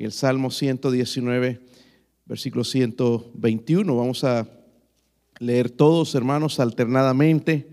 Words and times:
en 0.00 0.06
el 0.06 0.12
Salmo 0.12 0.50
119, 0.50 1.60
versículo 2.24 2.64
121. 2.64 3.94
Vamos 3.94 4.24
a 4.24 4.48
leer 5.38 5.68
todos, 5.68 6.14
hermanos, 6.14 6.58
alternadamente. 6.58 7.68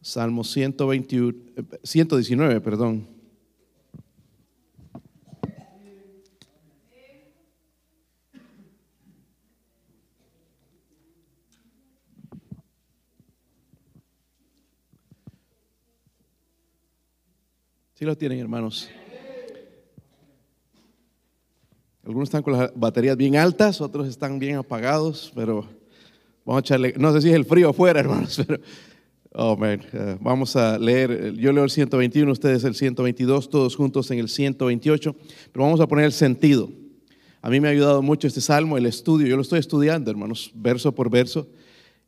Salmo 0.00 0.42
121, 0.42 1.38
119, 1.84 2.60
perdón. 2.60 3.13
Lo 18.04 18.18
tienen, 18.18 18.38
hermanos. 18.38 18.90
Algunos 22.04 22.26
están 22.26 22.42
con 22.42 22.52
las 22.52 22.70
baterías 22.74 23.16
bien 23.16 23.36
altas, 23.36 23.80
otros 23.80 24.06
están 24.08 24.38
bien 24.38 24.56
apagados, 24.56 25.32
pero 25.34 25.66
vamos 26.44 26.58
a 26.58 26.60
echarle, 26.60 26.92
no 26.98 27.14
sé 27.14 27.22
si 27.22 27.30
es 27.30 27.34
el 27.34 27.46
frío 27.46 27.70
afuera, 27.70 28.00
hermanos, 28.04 28.42
pero 28.46 28.60
Oh, 29.36 29.56
man. 29.56 29.80
Uh, 29.92 30.22
vamos 30.22 30.54
a 30.54 30.78
leer, 30.78 31.32
yo 31.34 31.52
leo 31.52 31.64
el 31.64 31.70
121, 31.70 32.30
ustedes 32.30 32.62
el 32.62 32.74
122, 32.74 33.48
todos 33.48 33.74
juntos 33.74 34.08
en 34.12 34.20
el 34.20 34.28
128, 34.28 35.16
pero 35.50 35.64
vamos 35.64 35.80
a 35.80 35.88
poner 35.88 36.04
el 36.04 36.12
sentido. 36.12 36.70
A 37.40 37.50
mí 37.50 37.58
me 37.58 37.66
ha 37.68 37.70
ayudado 37.72 38.00
mucho 38.02 38.28
este 38.28 38.40
salmo, 38.40 38.76
el 38.76 38.86
estudio, 38.86 39.26
yo 39.26 39.34
lo 39.34 39.42
estoy 39.42 39.58
estudiando, 39.58 40.10
hermanos, 40.10 40.52
verso 40.54 40.94
por 40.94 41.10
verso, 41.10 41.48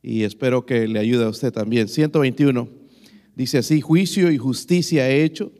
y 0.01 0.23
espero 0.23 0.65
que 0.65 0.87
le 0.87 0.99
ayude 0.99 1.25
a 1.25 1.29
usted 1.29 1.51
también. 1.51 1.89
121 1.89 2.69
dice 3.35 3.57
así, 3.57 3.81
juicio 3.81 4.31
y 4.31 4.37
justicia 4.37 5.09
he 5.09 5.23
hecho, 5.23 5.51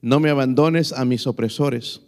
no 0.00 0.20
me 0.20 0.30
abandones 0.30 0.92
a 0.92 1.04
mis 1.04 1.26
opresores. 1.26 2.02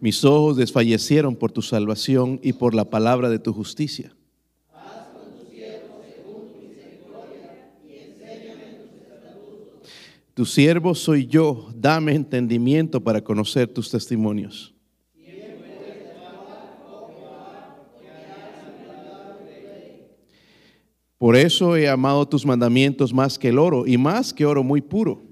Mis 0.00 0.24
ojos 0.24 0.58
desfallecieron 0.58 1.34
por 1.34 1.50
tu 1.50 1.62
salvación 1.62 2.38
y 2.42 2.52
por 2.52 2.74
la 2.74 2.84
palabra 2.90 3.30
de 3.30 3.38
tu 3.38 3.52
justicia. 3.52 4.14
Tu 10.34 10.44
siervo 10.44 10.96
soy 10.96 11.26
yo, 11.26 11.68
dame 11.74 12.14
entendimiento 12.14 13.02
para 13.02 13.22
conocer 13.22 13.68
tus 13.68 13.88
testimonios. 13.90 14.73
Por 21.18 21.36
eso 21.36 21.76
he 21.76 21.88
amado 21.88 22.26
tus 22.26 22.44
mandamientos 22.44 23.12
más 23.12 23.38
que 23.38 23.48
el 23.48 23.58
oro 23.58 23.86
y 23.86 23.96
más 23.96 24.34
que 24.34 24.44
oro 24.44 24.62
muy 24.62 24.80
puro. 24.80 25.22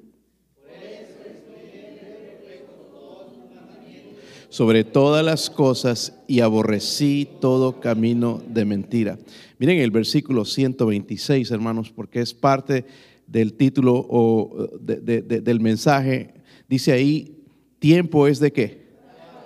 sobre 4.53 4.85
todas 4.85 5.25
las 5.25 5.49
cosas 5.49 6.21
y 6.29 6.41
aborrecí 6.41 7.27
todo 7.41 7.81
camino 7.81 8.43
de 8.47 8.67
mentira. 8.67 9.19
Miren 9.59 9.79
el 9.79 9.91
versículo 9.91 10.45
126, 10.45 11.51
hermanos, 11.51 11.91
porque 11.91 12.21
es 12.21 12.35
parte 12.35 12.85
del 13.27 13.55
título 13.55 14.07
o 14.11 14.69
del 14.79 15.61
mensaje. 15.61 16.35
Dice 16.69 16.93
ahí, 16.93 17.47
tiempo 17.79 18.27
es 18.27 18.41
de 18.41 18.53
qué? 18.53 18.83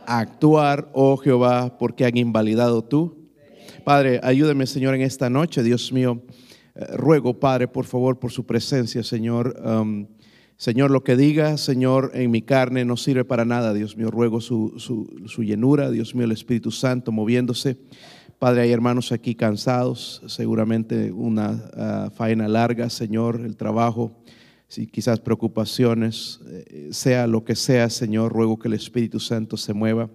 Actuar, 0.07 0.91
oh 0.92 1.17
Jehová, 1.17 1.79
porque 1.79 2.05
han 2.05 2.17
invalidado 2.17 2.83
tú. 2.83 3.25
Padre, 3.87 4.19
ayúdeme, 4.25 4.67
Señor, 4.67 4.97
en 4.97 5.03
esta 5.03 5.31
noche, 5.31 5.62
Dios 5.62 5.92
mío. 5.92 6.20
Eh, 6.75 6.97
ruego, 6.97 7.39
Padre, 7.39 7.69
por 7.69 7.84
favor, 7.84 8.19
por 8.19 8.33
su 8.33 8.45
presencia, 8.45 9.05
Señor. 9.05 9.55
Señor, 10.56 10.91
lo 10.91 11.05
que 11.05 11.15
diga, 11.15 11.56
Señor, 11.56 12.11
en 12.12 12.33
mi 12.33 12.42
carne 12.42 12.84
no 12.84 12.97
sirve 12.97 13.25
para 13.25 13.45
nada, 13.45 13.73
Dios 13.73 13.96
mío. 13.96 14.11
Ruego 14.11 14.41
su, 14.41 14.75
su, 14.80 15.42
llenura, 15.45 15.92
Dios 15.92 16.17
mío, 16.17 16.25
el 16.25 16.33
Espíritu 16.33 16.73
Santo 16.73 17.13
moviéndose. 17.13 17.79
Padre, 18.41 18.63
hay 18.63 18.73
hermanos 18.73 19.13
aquí 19.13 19.36
cansados, 19.36 20.20
seguramente 20.27 21.13
una 21.13 21.70
ah, 21.77 22.11
faena 22.13 22.48
larga, 22.48 22.91
Señor, 22.91 23.41
el 23.41 23.55
trabajo, 23.55 24.20
si 24.67 24.89
quizás 24.89 25.20
preocupaciones, 25.20 26.41
eh, 26.48 26.89
sea 26.91 27.29
lo 27.29 27.45
que 27.45 27.55
sea, 27.55 27.89
Señor, 27.89 28.33
ruego 28.33 28.58
que 28.58 28.67
el 28.67 28.75
Espíritu 28.75 29.20
Santo 29.20 29.57
se 29.57 29.73
mueva, 29.75 30.11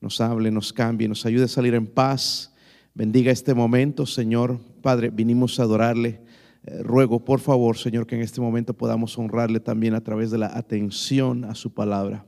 nos 0.00 0.22
hable, 0.22 0.50
nos 0.50 0.72
cambie, 0.72 1.06
nos 1.06 1.26
ayude 1.26 1.44
a 1.44 1.48
salir 1.48 1.74
en 1.74 1.86
paz. 1.86 2.49
Bendiga 2.92 3.30
este 3.30 3.54
momento, 3.54 4.04
Señor. 4.04 4.58
Padre, 4.82 5.10
vinimos 5.10 5.60
a 5.60 5.62
adorarle. 5.62 6.20
Eh, 6.64 6.82
ruego, 6.82 7.24
por 7.24 7.38
favor, 7.38 7.78
Señor, 7.78 8.06
que 8.06 8.16
en 8.16 8.20
este 8.20 8.40
momento 8.40 8.74
podamos 8.74 9.16
honrarle 9.16 9.60
también 9.60 9.94
a 9.94 10.00
través 10.00 10.32
de 10.32 10.38
la 10.38 10.58
atención 10.58 11.44
a 11.44 11.54
su 11.54 11.72
palabra. 11.72 12.26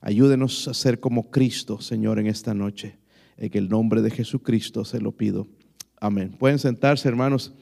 Ayúdenos 0.00 0.66
a 0.66 0.74
ser 0.74 0.98
como 0.98 1.30
Cristo, 1.30 1.80
Señor, 1.80 2.18
en 2.18 2.26
esta 2.26 2.52
noche. 2.52 2.98
En 3.36 3.50
el 3.54 3.68
nombre 3.68 4.02
de 4.02 4.10
Jesucristo 4.10 4.84
se 4.84 5.00
lo 5.00 5.12
pido. 5.12 5.46
Amén. 6.00 6.34
Pueden 6.36 6.58
sentarse, 6.58 7.08
hermanos. 7.08 7.54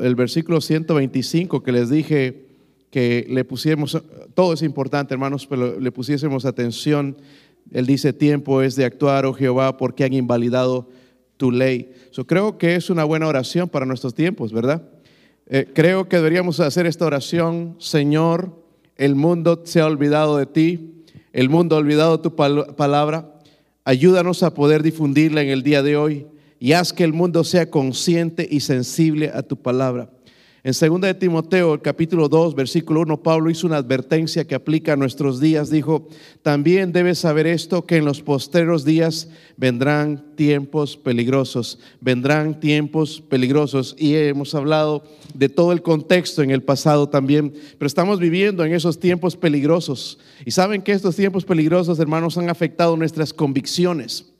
el 0.00 0.14
versículo 0.14 0.62
125 0.62 1.62
que 1.62 1.72
les 1.72 1.90
dije 1.90 2.46
que 2.90 3.26
le 3.28 3.44
pusiéramos, 3.44 4.02
todo 4.32 4.54
es 4.54 4.62
importante, 4.62 5.12
hermanos, 5.12 5.46
pero 5.46 5.78
le 5.78 5.92
pusiésemos 5.92 6.46
atención. 6.46 7.18
Él 7.70 7.84
dice, 7.84 8.14
tiempo 8.14 8.62
es 8.62 8.74
de 8.74 8.86
actuar, 8.86 9.26
oh 9.26 9.34
Jehová, 9.34 9.76
porque 9.76 10.04
han 10.04 10.14
invalidado 10.14 10.88
tu 11.38 11.50
ley. 11.50 11.90
So, 12.10 12.26
creo 12.26 12.58
que 12.58 12.74
es 12.74 12.90
una 12.90 13.04
buena 13.04 13.26
oración 13.26 13.70
para 13.70 13.86
nuestros 13.86 14.14
tiempos, 14.14 14.52
¿verdad? 14.52 14.82
Eh, 15.46 15.66
creo 15.72 16.10
que 16.10 16.16
deberíamos 16.16 16.60
hacer 16.60 16.84
esta 16.84 17.06
oración, 17.06 17.76
Señor, 17.78 18.52
el 18.96 19.14
mundo 19.14 19.62
se 19.64 19.80
ha 19.80 19.86
olvidado 19.86 20.36
de 20.36 20.44
ti, 20.44 21.04
el 21.32 21.48
mundo 21.48 21.76
ha 21.76 21.78
olvidado 21.78 22.20
tu 22.20 22.36
palabra, 22.36 23.32
ayúdanos 23.84 24.42
a 24.42 24.52
poder 24.52 24.82
difundirla 24.82 25.40
en 25.40 25.48
el 25.48 25.62
día 25.62 25.82
de 25.82 25.96
hoy 25.96 26.26
y 26.60 26.72
haz 26.72 26.92
que 26.92 27.04
el 27.04 27.12
mundo 27.12 27.44
sea 27.44 27.70
consciente 27.70 28.46
y 28.50 28.60
sensible 28.60 29.30
a 29.32 29.42
tu 29.42 29.56
palabra. 29.56 30.10
En 30.68 30.74
2 30.74 31.00
de 31.00 31.14
Timoteo, 31.14 31.72
el 31.72 31.80
capítulo 31.80 32.28
2, 32.28 32.54
versículo 32.54 33.00
1, 33.00 33.22
Pablo 33.22 33.48
hizo 33.48 33.66
una 33.66 33.78
advertencia 33.78 34.46
que 34.46 34.54
aplica 34.54 34.92
a 34.92 34.96
nuestros 34.96 35.40
días. 35.40 35.70
Dijo, 35.70 36.08
también 36.42 36.92
debes 36.92 37.20
saber 37.20 37.46
esto, 37.46 37.86
que 37.86 37.96
en 37.96 38.04
los 38.04 38.20
posteros 38.20 38.84
días 38.84 39.30
vendrán 39.56 40.36
tiempos 40.36 40.98
peligrosos, 40.98 41.78
vendrán 42.02 42.60
tiempos 42.60 43.22
peligrosos. 43.30 43.96
Y 43.98 44.14
hemos 44.16 44.54
hablado 44.54 45.04
de 45.32 45.48
todo 45.48 45.72
el 45.72 45.80
contexto 45.80 46.42
en 46.42 46.50
el 46.50 46.62
pasado 46.62 47.08
también, 47.08 47.54
pero 47.78 47.86
estamos 47.86 48.20
viviendo 48.20 48.62
en 48.62 48.74
esos 48.74 49.00
tiempos 49.00 49.36
peligrosos. 49.36 50.18
Y 50.44 50.50
saben 50.50 50.82
que 50.82 50.92
estos 50.92 51.16
tiempos 51.16 51.46
peligrosos, 51.46 51.98
hermanos, 51.98 52.36
han 52.36 52.50
afectado 52.50 52.94
nuestras 52.94 53.32
convicciones, 53.32 54.34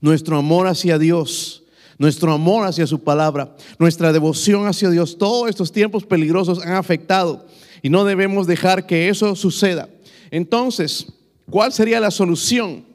nuestro 0.00 0.38
amor 0.38 0.68
hacia 0.68 0.98
Dios 0.98 1.63
nuestro 1.98 2.32
amor 2.32 2.66
hacia 2.66 2.86
su 2.86 3.02
palabra, 3.02 3.54
nuestra 3.78 4.12
devoción 4.12 4.66
hacia 4.66 4.90
Dios, 4.90 5.18
todos 5.18 5.48
estos 5.48 5.72
tiempos 5.72 6.04
peligrosos 6.04 6.60
han 6.64 6.74
afectado 6.74 7.46
y 7.82 7.90
no 7.90 8.04
debemos 8.04 8.46
dejar 8.46 8.86
que 8.86 9.08
eso 9.08 9.34
suceda. 9.36 9.88
Entonces, 10.30 11.06
¿cuál 11.50 11.72
sería 11.72 12.00
la 12.00 12.10
solución? 12.10 12.93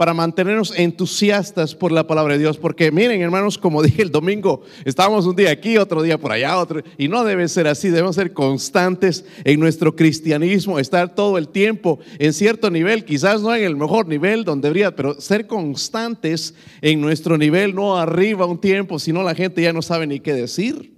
Para 0.00 0.14
mantenernos 0.14 0.72
entusiastas 0.78 1.74
por 1.74 1.92
la 1.92 2.06
palabra 2.06 2.32
de 2.32 2.38
Dios. 2.38 2.56
Porque 2.56 2.90
miren, 2.90 3.20
hermanos, 3.20 3.58
como 3.58 3.82
dije 3.82 4.00
el 4.00 4.10
domingo, 4.10 4.62
estábamos 4.86 5.26
un 5.26 5.36
día 5.36 5.50
aquí, 5.50 5.76
otro 5.76 6.00
día 6.00 6.16
por 6.16 6.32
allá, 6.32 6.56
otro, 6.56 6.80
y 6.96 7.06
no 7.06 7.22
debe 7.22 7.46
ser 7.48 7.68
así, 7.68 7.90
debemos 7.90 8.16
ser 8.16 8.32
constantes 8.32 9.26
en 9.44 9.60
nuestro 9.60 9.94
cristianismo, 9.94 10.78
estar 10.78 11.14
todo 11.14 11.36
el 11.36 11.48
tiempo 11.48 11.98
en 12.18 12.32
cierto 12.32 12.70
nivel, 12.70 13.04
quizás 13.04 13.42
no 13.42 13.54
en 13.54 13.62
el 13.62 13.76
mejor 13.76 14.08
nivel 14.08 14.42
donde 14.42 14.68
debería, 14.68 14.96
pero 14.96 15.20
ser 15.20 15.46
constantes 15.46 16.54
en 16.80 17.02
nuestro 17.02 17.36
nivel, 17.36 17.74
no 17.74 17.98
arriba 17.98 18.46
un 18.46 18.58
tiempo, 18.58 18.98
sino 18.98 19.22
la 19.22 19.34
gente 19.34 19.60
ya 19.60 19.74
no 19.74 19.82
sabe 19.82 20.06
ni 20.06 20.18
qué 20.18 20.32
decir. 20.32 20.94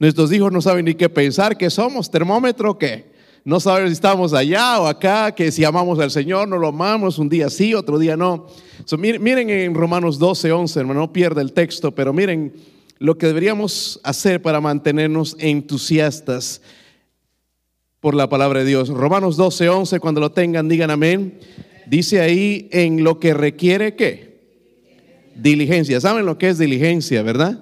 Nuestros 0.00 0.32
hijos 0.32 0.50
no 0.50 0.60
saben 0.60 0.86
ni 0.86 0.94
qué 0.96 1.08
pensar, 1.08 1.56
que 1.56 1.70
somos 1.70 2.10
termómetro, 2.10 2.76
¿qué? 2.78 3.13
No 3.46 3.60
sabemos 3.60 3.90
si 3.90 3.94
estamos 3.94 4.32
allá 4.32 4.80
o 4.80 4.86
acá, 4.86 5.34
que 5.34 5.52
si 5.52 5.64
amamos 5.64 5.98
al 5.98 6.10
Señor, 6.10 6.48
no 6.48 6.56
lo 6.56 6.68
amamos, 6.68 7.18
un 7.18 7.28
día 7.28 7.50
sí, 7.50 7.74
otro 7.74 7.98
día 7.98 8.16
no. 8.16 8.46
miren, 8.98 9.50
en 9.50 9.74
Romanos 9.74 10.18
12, 10.18 10.50
11, 10.50 10.80
hermano, 10.80 11.00
no 11.00 11.12
pierda 11.12 11.42
el 11.42 11.52
texto, 11.52 11.94
pero 11.94 12.14
miren 12.14 12.54
lo 12.98 13.18
que 13.18 13.26
deberíamos 13.26 14.00
hacer 14.02 14.40
para 14.40 14.62
mantenernos 14.62 15.36
entusiastas 15.38 16.62
por 18.00 18.14
la 18.14 18.30
palabra 18.30 18.60
de 18.60 18.66
Dios. 18.66 18.88
Romanos 18.88 19.36
12, 19.36 19.68
11, 19.68 20.00
cuando 20.00 20.22
lo 20.22 20.32
tengan, 20.32 20.66
digan 20.66 20.90
amén. 20.90 21.38
Dice 21.86 22.22
ahí 22.22 22.70
en 22.72 23.04
lo 23.04 23.20
que 23.20 23.34
requiere 23.34 23.94
qué? 23.94 24.40
Diligencia. 25.36 26.00
¿Saben 26.00 26.24
lo 26.24 26.38
que 26.38 26.48
es 26.48 26.56
diligencia, 26.56 27.22
verdad? 27.22 27.60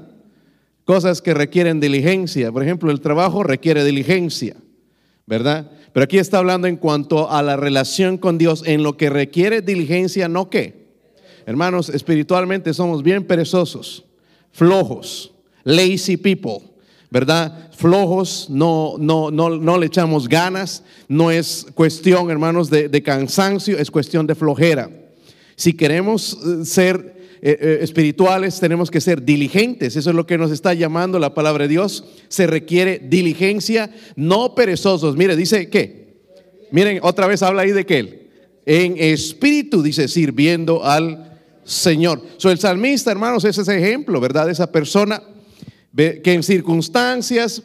Cosas 0.85 1.21
que 1.21 1.35
requieren 1.35 1.81
diligencia. 1.81 2.53
Por 2.53 2.63
ejemplo, 2.63 2.93
el 2.93 3.01
trabajo 3.01 3.43
requiere 3.43 3.85
diligencia. 3.85 4.55
¿Verdad? 5.27 5.71
Pero 5.93 6.05
aquí 6.05 6.19
está 6.19 6.39
hablando 6.39 6.67
en 6.67 6.77
cuanto 6.77 7.31
a 7.31 7.43
la 7.43 7.57
relación 7.57 8.19
con 8.19 8.39
Dios, 8.39 8.63
en 8.67 8.83
lo 8.83 8.97
que 8.97 9.11
requiere 9.11 9.63
diligencia, 9.63 10.29
no 10.29 10.51
qué. 10.51 10.83
Hermanos, 11.47 11.89
espiritualmente 11.89 12.73
somos 12.73 13.03
bien 13.03 13.25
perezosos, 13.25 14.05
flojos, 14.53 15.33
lazy 15.65 16.17
people, 16.17 16.61
¿verdad? 17.11 17.71
Flojos, 17.77 18.47
no, 18.49 18.95
no, 18.99 19.31
no, 19.31 19.51
no 19.51 19.79
le 19.79 19.87
echamos 19.87 20.29
ganas, 20.29 20.85
no 21.09 21.31
es 21.31 21.67
cuestión, 21.75 22.31
hermanos, 22.31 22.71
de, 22.71 22.89
de 22.89 23.03
cansancio, 23.03 23.79
es 23.79 23.91
cuestión 23.91 24.27
de 24.27 24.35
flojera. 24.35 24.91
Si 25.57 25.75
queremos 25.75 26.39
eh, 26.45 26.65
ser 26.65 27.12
eh, 27.45 27.59
eh, 27.61 27.79
espirituales 27.81 28.61
tenemos 28.61 28.89
que 28.89 29.01
ser 29.01 29.25
diligentes. 29.25 29.97
Eso 29.97 30.11
es 30.11 30.17
lo 30.17 30.27
que 30.27 30.39
nos 30.39 30.53
está 30.53 30.75
llamando 30.75 31.19
la 31.19 31.35
palabra 31.35 31.65
de 31.65 31.71
Dios. 31.71 32.05
Se 32.29 32.47
requiere 32.47 33.01
diligencia, 33.01 33.91
no 34.15 34.55
perezosos. 34.55 35.17
Mire, 35.17 35.35
dice 35.35 35.69
que, 35.69 36.21
miren, 36.71 37.01
otra 37.03 37.27
vez 37.27 37.43
habla 37.43 37.63
ahí 37.63 37.73
de 37.73 37.85
que 37.85 37.99
él, 37.99 38.31
en 38.65 38.95
espíritu, 38.97 39.83
dice, 39.83 40.07
sirviendo 40.07 40.85
al 40.85 41.41
Señor. 41.65 42.23
So, 42.37 42.49
el 42.49 42.61
salmista, 42.61 43.11
hermanos, 43.11 43.45
es 43.45 43.59
ese 43.59 43.77
ejemplo, 43.77 44.21
¿verdad? 44.21 44.49
Esa 44.49 44.71
persona 44.71 45.21
que 45.97 46.33
en 46.33 46.45
circunstancias 46.45 47.65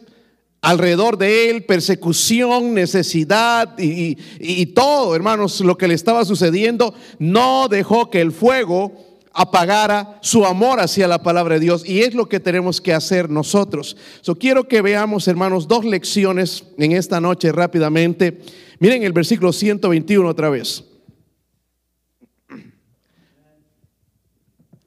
alrededor 0.61 1.19
de 1.19 1.51
él, 1.51 1.65
persecución, 1.65 2.73
necesidad 2.73 3.77
y, 3.77 4.17
y, 4.39 4.65
todo, 4.65 5.15
hermanos, 5.15 5.61
lo 5.61 5.77
que 5.77 5.87
le 5.87 5.93
estaba 5.93 6.25
sucediendo, 6.25 6.95
no 7.19 7.67
dejó 7.67 8.09
que 8.09 8.21
el 8.21 8.31
fuego 8.31 9.06
apagara 9.39 10.17
su 10.23 10.43
amor 10.45 10.79
hacia 10.79 11.07
la 11.07 11.21
palabra 11.21 11.53
de 11.53 11.59
Dios. 11.59 11.87
Y 11.87 12.01
es 12.01 12.15
lo 12.15 12.27
que 12.27 12.39
tenemos 12.39 12.81
que 12.81 12.91
hacer 12.91 13.29
nosotros. 13.29 13.95
So, 14.21 14.35
quiero 14.35 14.67
que 14.67 14.81
veamos, 14.81 15.27
hermanos, 15.27 15.67
dos 15.67 15.85
lecciones 15.85 16.63
en 16.79 16.93
esta 16.93 17.21
noche 17.21 17.51
rápidamente. 17.51 18.41
Miren 18.79 19.03
el 19.03 19.13
versículo 19.13 19.53
121 19.53 20.27
otra 20.27 20.49
vez. 20.49 20.83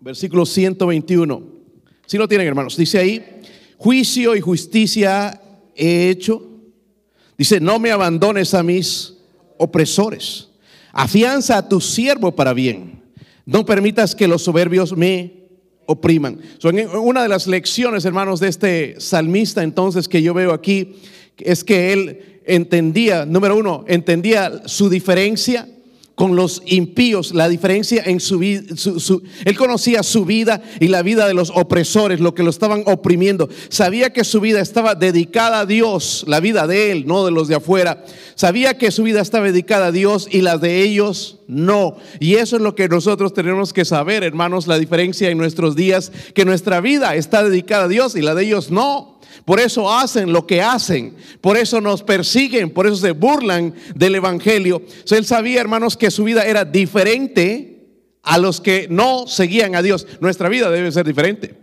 Versículo 0.01 0.45
121. 0.45 1.43
Si 2.07 2.19
lo 2.19 2.27
tienen, 2.27 2.49
hermanos. 2.49 2.77
Dice 2.77 2.99
ahí, 2.99 3.25
juicio 3.79 4.35
y 4.35 4.41
justicia 4.41 5.41
he 5.77 6.11
hecho. 6.11 6.45
Dice, 7.39 7.61
no 7.61 7.79
me 7.79 7.93
abandones 7.93 8.53
a 8.55 8.65
mis 8.65 9.15
opresores. 9.59 10.49
Afianza 10.93 11.57
a 11.57 11.69
tu 11.69 11.81
siervo 11.81 12.35
para 12.35 12.53
bien 12.53 13.00
no 13.51 13.67
permitas 13.67 14.15
que 14.15 14.29
los 14.29 14.43
soberbios 14.43 14.97
me 14.97 15.49
opriman. 15.87 16.39
una 17.03 17.25
de 17.25 17.29
las 17.29 17.49
lecciones, 17.49 18.05
hermanos, 18.05 18.39
de 18.39 18.47
este 18.47 19.01
salmista 19.01 19.65
entonces 19.65 20.09
que 20.09 20.23
yo 20.23 20.33
veo 20.35 20.53
aquí, 20.53 20.95
es 21.37 21.65
que 21.65 21.93
él 21.93 22.43
entendía, 22.47 23.27
número 23.27 23.57
uno, 23.57 23.85
entendía 23.89 24.63
su 24.67 24.89
diferencia 24.89 25.69
con 26.21 26.37
los 26.37 26.61
impíos, 26.67 27.33
la 27.33 27.49
diferencia 27.49 28.03
en 28.05 28.21
su 28.21 28.41
vida, 28.41 28.61
él 29.47 29.57
conocía 29.57 30.03
su 30.03 30.27
vida 30.27 30.61
y 30.79 30.89
la 30.89 31.01
vida 31.01 31.27
de 31.27 31.33
los 31.33 31.49
opresores, 31.49 32.21
lo 32.21 32.35
que 32.35 32.43
lo 32.43 32.51
estaban 32.51 32.83
oprimiendo. 32.85 33.49
Sabía 33.71 34.13
que 34.13 34.23
su 34.25 34.39
vida 34.43 34.61
estaba 34.61 34.95
dedicada 34.95 35.61
a 35.61 35.65
Dios, 35.65 36.27
la 36.29 36.41
vida 36.41 36.67
de 36.67 36.93
él, 36.93 37.07
no 37.07 37.25
de 37.25 37.31
los 37.31 37.49
de 37.49 37.55
afuera. 37.55 38.05
Sabía 38.35 38.77
que 38.77 38.91
su 38.91 39.03
vida 39.03 39.23
estaba 39.23 39.47
dedicada 39.47 39.87
a 39.87 39.93
Dios 39.93 40.29
y 40.31 40.43
la 40.43 40.59
de 40.59 40.83
ellos 40.83 41.39
no. 41.49 41.97
Y 42.19 42.35
eso 42.35 42.57
es 42.57 42.61
lo 42.61 42.75
que 42.75 42.91
nosotros 42.91 43.33
tenemos 43.33 43.73
que 43.73 43.87
saber, 43.87 44.23
hermanos, 44.23 44.67
la 44.67 44.79
diferencia 44.79 45.31
en 45.31 45.39
nuestros 45.39 45.75
días, 45.75 46.13
que 46.35 46.45
nuestra 46.45 46.83
vida 46.83 47.15
está 47.15 47.43
dedicada 47.43 47.85
a 47.85 47.89
Dios 47.89 48.15
y 48.15 48.21
la 48.21 48.35
de 48.35 48.45
ellos 48.45 48.71
no. 48.71 49.10
Por 49.45 49.61
eso 49.61 49.93
hacen 49.93 50.33
lo 50.33 50.47
que 50.47 50.63
hacen, 50.63 51.17
por 51.41 51.57
eso 51.57 51.81
nos 51.81 52.03
persiguen, 52.03 52.71
por 52.71 52.87
eso 52.87 52.97
se 52.97 53.13
burlan 53.13 53.75
del 53.95 54.15
Evangelio. 54.15 54.83
él 55.11 55.25
sabía, 55.25 55.61
hermanos, 55.61 55.97
que 55.97 56.11
su 56.11 56.25
vida 56.25 56.45
era 56.45 56.65
diferente 56.65 57.89
a 58.23 58.39
los 58.39 58.61
que 58.61 58.87
no 58.91 59.27
seguían 59.27 59.75
a 59.75 59.83
Dios. 59.83 60.07
Nuestra 60.21 60.49
vida 60.49 60.71
debe 60.71 60.93
ser 60.93 61.07
diferente. 61.07 61.55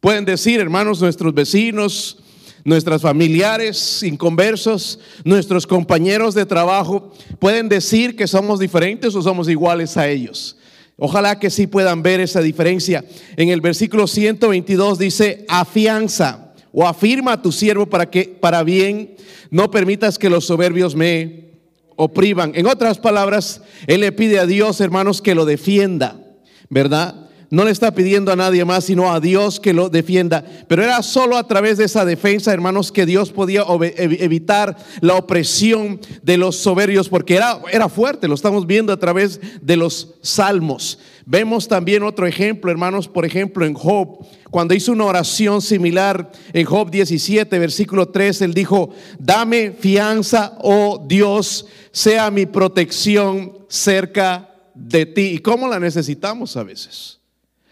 Pueden 0.00 0.24
decir, 0.24 0.60
hermanos, 0.60 1.00
nuestros 1.00 1.34
vecinos, 1.34 2.18
nuestros 2.64 3.02
familiares 3.02 4.02
inconversos, 4.02 4.98
nuestros 5.24 5.66
compañeros 5.66 6.34
de 6.34 6.46
trabajo, 6.46 7.12
pueden 7.38 7.68
decir 7.68 8.16
que 8.16 8.26
somos 8.26 8.58
diferentes 8.58 9.14
o 9.14 9.22
somos 9.22 9.48
iguales 9.48 9.96
a 9.96 10.08
ellos. 10.08 10.56
Ojalá 10.96 11.38
que 11.38 11.50
sí 11.50 11.66
puedan 11.66 12.02
ver 12.02 12.20
esa 12.20 12.40
diferencia. 12.40 13.04
En 13.36 13.48
el 13.48 13.60
versículo 13.60 14.06
122 14.06 14.98
dice, 14.98 15.44
afianza 15.48 16.43
o 16.74 16.86
afirma 16.86 17.32
a 17.32 17.42
tu 17.42 17.52
siervo 17.52 17.86
para 17.86 18.10
que 18.10 18.24
para 18.24 18.64
bien 18.64 19.14
no 19.50 19.70
permitas 19.70 20.18
que 20.18 20.28
los 20.28 20.44
soberbios 20.44 20.96
me 20.96 21.52
opriman. 21.96 22.52
En 22.56 22.66
otras 22.66 22.98
palabras, 22.98 23.62
él 23.86 24.00
le 24.00 24.10
pide 24.10 24.40
a 24.40 24.46
Dios, 24.46 24.80
hermanos, 24.80 25.22
que 25.22 25.36
lo 25.36 25.44
defienda, 25.44 26.20
¿verdad? 26.68 27.24
No 27.50 27.64
le 27.64 27.70
está 27.70 27.94
pidiendo 27.94 28.32
a 28.32 28.36
nadie 28.36 28.64
más, 28.64 28.86
sino 28.86 29.12
a 29.12 29.20
Dios 29.20 29.60
que 29.60 29.72
lo 29.72 29.88
defienda. 29.88 30.44
Pero 30.66 30.82
era 30.82 31.00
solo 31.04 31.36
a 31.36 31.46
través 31.46 31.78
de 31.78 31.84
esa 31.84 32.04
defensa, 32.04 32.52
hermanos, 32.52 32.90
que 32.90 33.06
Dios 33.06 33.30
podía 33.30 33.64
evitar 33.96 34.76
la 35.00 35.14
opresión 35.14 36.00
de 36.24 36.36
los 36.36 36.56
soberbios, 36.56 37.08
porque 37.08 37.36
era, 37.36 37.60
era 37.70 37.88
fuerte, 37.88 38.26
lo 38.26 38.34
estamos 38.34 38.66
viendo 38.66 38.92
a 38.92 38.98
través 38.98 39.40
de 39.62 39.76
los 39.76 40.14
salmos. 40.22 40.98
Vemos 41.26 41.68
también 41.68 42.02
otro 42.02 42.26
ejemplo, 42.26 42.70
hermanos, 42.70 43.08
por 43.08 43.24
ejemplo, 43.24 43.64
en 43.64 43.72
Job, 43.72 44.26
cuando 44.50 44.74
hizo 44.74 44.92
una 44.92 45.06
oración 45.06 45.62
similar 45.62 46.30
en 46.52 46.66
Job 46.66 46.90
17, 46.90 47.58
versículo 47.58 48.08
3, 48.10 48.42
él 48.42 48.52
dijo, 48.54 48.90
dame 49.18 49.72
fianza, 49.72 50.58
oh 50.60 51.02
Dios, 51.08 51.66
sea 51.92 52.30
mi 52.30 52.44
protección 52.44 53.58
cerca 53.68 54.50
de 54.74 55.06
ti. 55.06 55.22
¿Y 55.34 55.38
cómo 55.38 55.66
la 55.66 55.80
necesitamos 55.80 56.56
a 56.58 56.62
veces? 56.62 57.20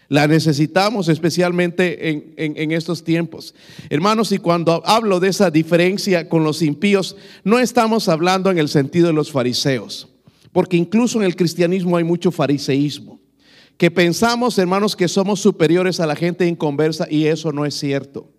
La 0.09 0.27
necesitamos 0.27 1.07
especialmente 1.07 2.09
en, 2.37 2.71
estos 2.71 3.03
tiempos. 3.03 3.55
Hermanos, 3.89 4.31
y 4.31 4.37
cuando 4.37 4.81
hablo 4.85 5.19
de 5.19 5.29
esa 5.29 5.49
diferencia 5.49 6.27
con 6.27 6.43
los 6.43 6.61
impíos, 6.61 7.15
no 7.43 7.59
estamos 7.59 8.09
hablando 8.09 8.51
en 8.51 8.57
el 8.57 8.69
sentido 8.69 9.07
de 9.07 9.13
los 9.13 9.31
fariseos, 9.31 10.07
porque 10.51 10.77
incluso 10.77 11.19
en 11.19 11.25
el 11.25 11.35
cristianismo 11.35 11.97
hay 11.97 12.03
mucho 12.03 12.31
fariseísmo, 12.31 13.22
que 13.83 13.91
pensamos, 13.91 14.57
hermanos, 14.59 14.95
que 14.95 15.09
somos 15.09 15.41
superiores 15.41 15.99
a 15.99 16.07
la 16.07 16.15
gente 16.15 16.47
inconversa 16.47 17.05
y 17.09 17.25
eso 17.25 17.51
no 17.51 17.65
es 17.65 17.77
cierto. 17.77 18.29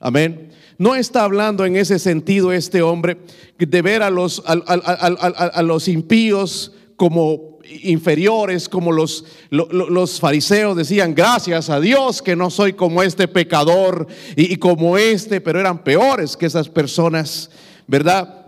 Amén. 0.00 0.50
No 0.76 0.96
está 0.96 1.22
hablando 1.22 1.64
en 1.64 1.76
ese 1.76 2.00
sentido 2.00 2.52
este 2.52 2.82
hombre 2.82 3.18
de 3.60 3.80
ver 3.80 4.02
a 4.02 4.10
los, 4.10 4.42
a 4.44 5.62
los 5.62 5.86
impíos 5.86 6.72
como 6.96 7.60
inferiores 7.84 8.68
como 8.68 8.90
los, 8.90 9.24
los, 9.50 10.18
fariseos 10.18 10.76
decían, 10.76 11.14
gracias 11.14 11.70
a 11.70 11.78
Dios 11.78 12.20
que 12.20 12.34
no 12.34 12.50
soy 12.50 12.72
como 12.72 13.04
este 13.04 13.28
pecador 13.28 14.08
y, 14.34 14.56
como 14.56 14.98
este, 14.98 15.40
pero 15.40 15.60
eran 15.60 15.84
peores 15.84 16.36
que 16.36 16.46
esas 16.46 16.68
personas, 16.68 17.50
¿verdad? 17.86 18.41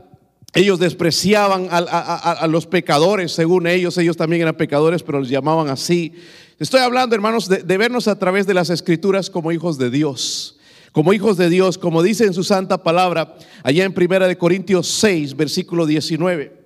Ellos 0.54 0.78
despreciaban 0.78 1.68
a, 1.70 2.46
los 2.46 2.66
pecadores, 2.66 3.32
según 3.32 3.66
ellos, 3.66 3.98
ellos 3.98 4.16
también 4.16 4.42
eran 4.42 4.56
pecadores, 4.56 5.02
pero 5.02 5.18
los 5.18 5.28
llamaban 5.28 5.68
así. 5.68 6.14
Estoy 6.60 6.80
hablando, 6.80 7.16
hermanos, 7.16 7.48
de, 7.48 7.64
de 7.64 7.76
vernos 7.76 8.06
a 8.06 8.18
través 8.18 8.46
de 8.46 8.54
las 8.54 8.70
escrituras 8.70 9.30
como 9.30 9.50
hijos 9.52 9.78
de 9.78 9.90
Dios 9.90 10.58
como 10.94 11.12
hijos 11.12 11.36
de 11.36 11.50
Dios, 11.50 11.76
como 11.76 12.04
dice 12.04 12.24
en 12.24 12.34
su 12.34 12.44
santa 12.44 12.84
palabra, 12.84 13.36
allá 13.64 13.84
en 13.84 13.92
Primera 13.92 14.28
de 14.28 14.38
Corintios 14.38 14.86
6, 14.86 15.34
versículo 15.34 15.86
19. 15.86 16.56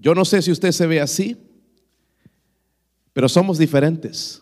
Yo 0.00 0.14
no 0.14 0.24
sé 0.24 0.40
si 0.40 0.50
usted 0.50 0.72
se 0.72 0.86
ve 0.86 1.02
así, 1.02 1.36
pero 3.12 3.28
somos 3.28 3.58
diferentes. 3.58 4.40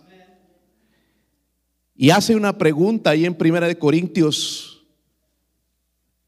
Y 1.96 2.10
hace 2.10 2.36
una 2.36 2.58
pregunta 2.58 3.10
ahí 3.10 3.24
en 3.24 3.34
Primera 3.34 3.66
de 3.66 3.78
Corintios 3.78 4.84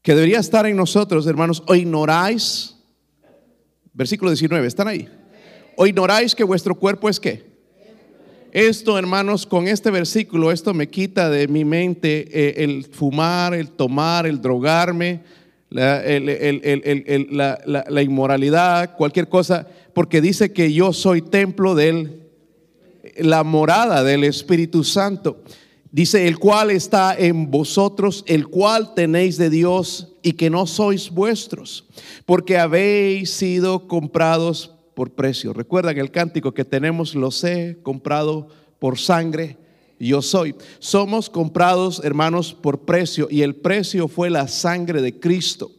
que 0.01 0.15
debería 0.15 0.39
estar 0.39 0.65
en 0.65 0.75
nosotros, 0.75 1.27
hermanos. 1.27 1.61
¿O 1.67 1.75
ignoráis? 1.75 2.75
Versículo 3.93 4.31
19, 4.31 4.65
¿están 4.67 4.87
ahí? 4.87 5.07
¿O 5.75 5.85
ignoráis 5.85 6.33
que 6.33 6.43
vuestro 6.43 6.73
cuerpo 6.73 7.07
es 7.09 7.19
qué? 7.19 7.49
Esto, 8.51 8.97
hermanos, 8.97 9.45
con 9.45 9.67
este 9.67 9.91
versículo, 9.91 10.51
esto 10.51 10.73
me 10.73 10.89
quita 10.89 11.29
de 11.29 11.47
mi 11.47 11.63
mente 11.63 12.27
eh, 12.31 12.63
el 12.63 12.85
fumar, 12.85 13.53
el 13.53 13.69
tomar, 13.69 14.25
el 14.25 14.41
drogarme, 14.41 15.21
la, 15.69 16.01
la, 17.63 18.01
inmoralidad, 18.01 18.95
cualquier 18.97 19.29
cosa, 19.29 19.67
porque 19.93 20.19
dice 20.19 20.51
que 20.51 20.73
yo 20.73 20.93
soy 20.93 21.21
templo 21.21 21.75
de 21.75 21.89
él, 21.89 22.18
la 23.17 23.43
morada 23.43 24.03
del 24.03 24.23
Espíritu 24.23 24.83
Santo. 24.83 25.43
Dice, 25.91 26.27
el 26.27 26.37
cual 26.37 26.69
está 26.69 27.15
en 27.17 27.49
vosotros, 27.49 28.23
el 28.27 28.47
cual 28.47 28.93
tenéis 28.93 29.37
de 29.37 29.49
Dios 29.49 30.13
y 30.21 30.33
que 30.33 30.49
no 30.49 30.67
sois 30.67 31.09
vuestros, 31.09 31.85
porque 32.25 32.57
habéis 32.57 33.31
sido 33.31 33.87
comprados 33.87 34.75
por 34.93 35.11
precio. 35.11 35.53
Recuerdan 35.53 35.97
el 35.97 36.11
cántico 36.11 36.53
que 36.53 36.65
tenemos, 36.65 37.15
los 37.15 37.43
he 37.43 37.79
comprado 37.81 38.49
por 38.77 38.99
sangre 38.99 39.57
yo 39.99 40.21
soy. 40.21 40.55
Somos 40.79 41.29
comprados, 41.29 42.01
hermanos, 42.03 42.53
por 42.53 42.81
precio 42.81 43.27
y 43.29 43.41
el 43.41 43.55
precio 43.55 44.07
fue 44.07 44.29
la 44.29 44.47
sangre 44.47 45.01
de 45.01 45.19
Cristo. 45.19 45.71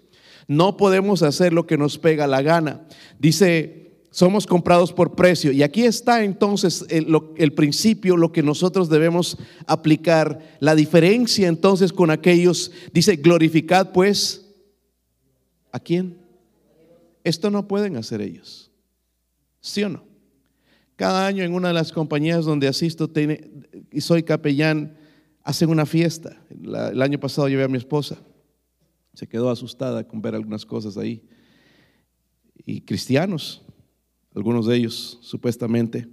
No 0.46 0.76
podemos 0.76 1.22
hacer 1.22 1.52
lo 1.52 1.66
que 1.66 1.78
nos 1.78 1.96
pega 1.96 2.26
la 2.26 2.42
gana. 2.42 2.82
Dice 3.18 3.79
somos 4.10 4.46
comprados 4.46 4.92
por 4.92 5.14
precio. 5.14 5.52
Y 5.52 5.62
aquí 5.62 5.84
está 5.84 6.24
entonces 6.24 6.84
el, 6.88 7.52
principio, 7.52 8.16
lo 8.16 8.32
que 8.32 8.42
nosotros 8.42 8.88
debemos 8.88 9.38
aplicar. 9.66 10.56
La 10.58 10.74
diferencia 10.74 11.48
entonces 11.48 11.92
con 11.92 12.10
aquellos, 12.10 12.72
dice, 12.92 13.16
glorificad 13.16 13.92
pues, 13.92 14.46
¿a 15.72 15.78
quién? 15.78 16.18
Esto 17.22 17.50
no 17.50 17.68
pueden 17.68 17.96
hacer 17.96 18.20
ellos. 18.20 18.70
¿Sí 19.60 19.82
o 19.84 19.88
no? 19.88 20.04
Cada 20.96 21.26
año 21.26 21.44
en 21.44 21.54
una 21.54 21.68
de 21.68 21.74
las 21.74 21.92
compañías 21.92 22.44
donde 22.44 22.68
asisto 22.68 23.10
y 23.90 24.00
soy 24.00 24.22
capellán, 24.22 24.98
hacen 25.42 25.70
una 25.70 25.86
fiesta. 25.86 26.42
el 26.50 27.00
año 27.00 27.18
pasado 27.20 27.48
llevé 27.48 27.62
a 27.62 27.68
mi 27.68 27.78
esposa. 27.78 28.18
Se 29.14 29.26
quedó 29.26 29.50
asustada 29.50 30.06
con 30.06 30.20
ver 30.20 30.34
algunas 30.34 30.66
cosas 30.66 30.96
ahí. 30.96 31.22
Y 32.66 32.82
cristianos, 32.82 33.62
algunos 34.34 34.66
de 34.66 34.76
ellos 34.76 35.18
supuestamente. 35.22 36.08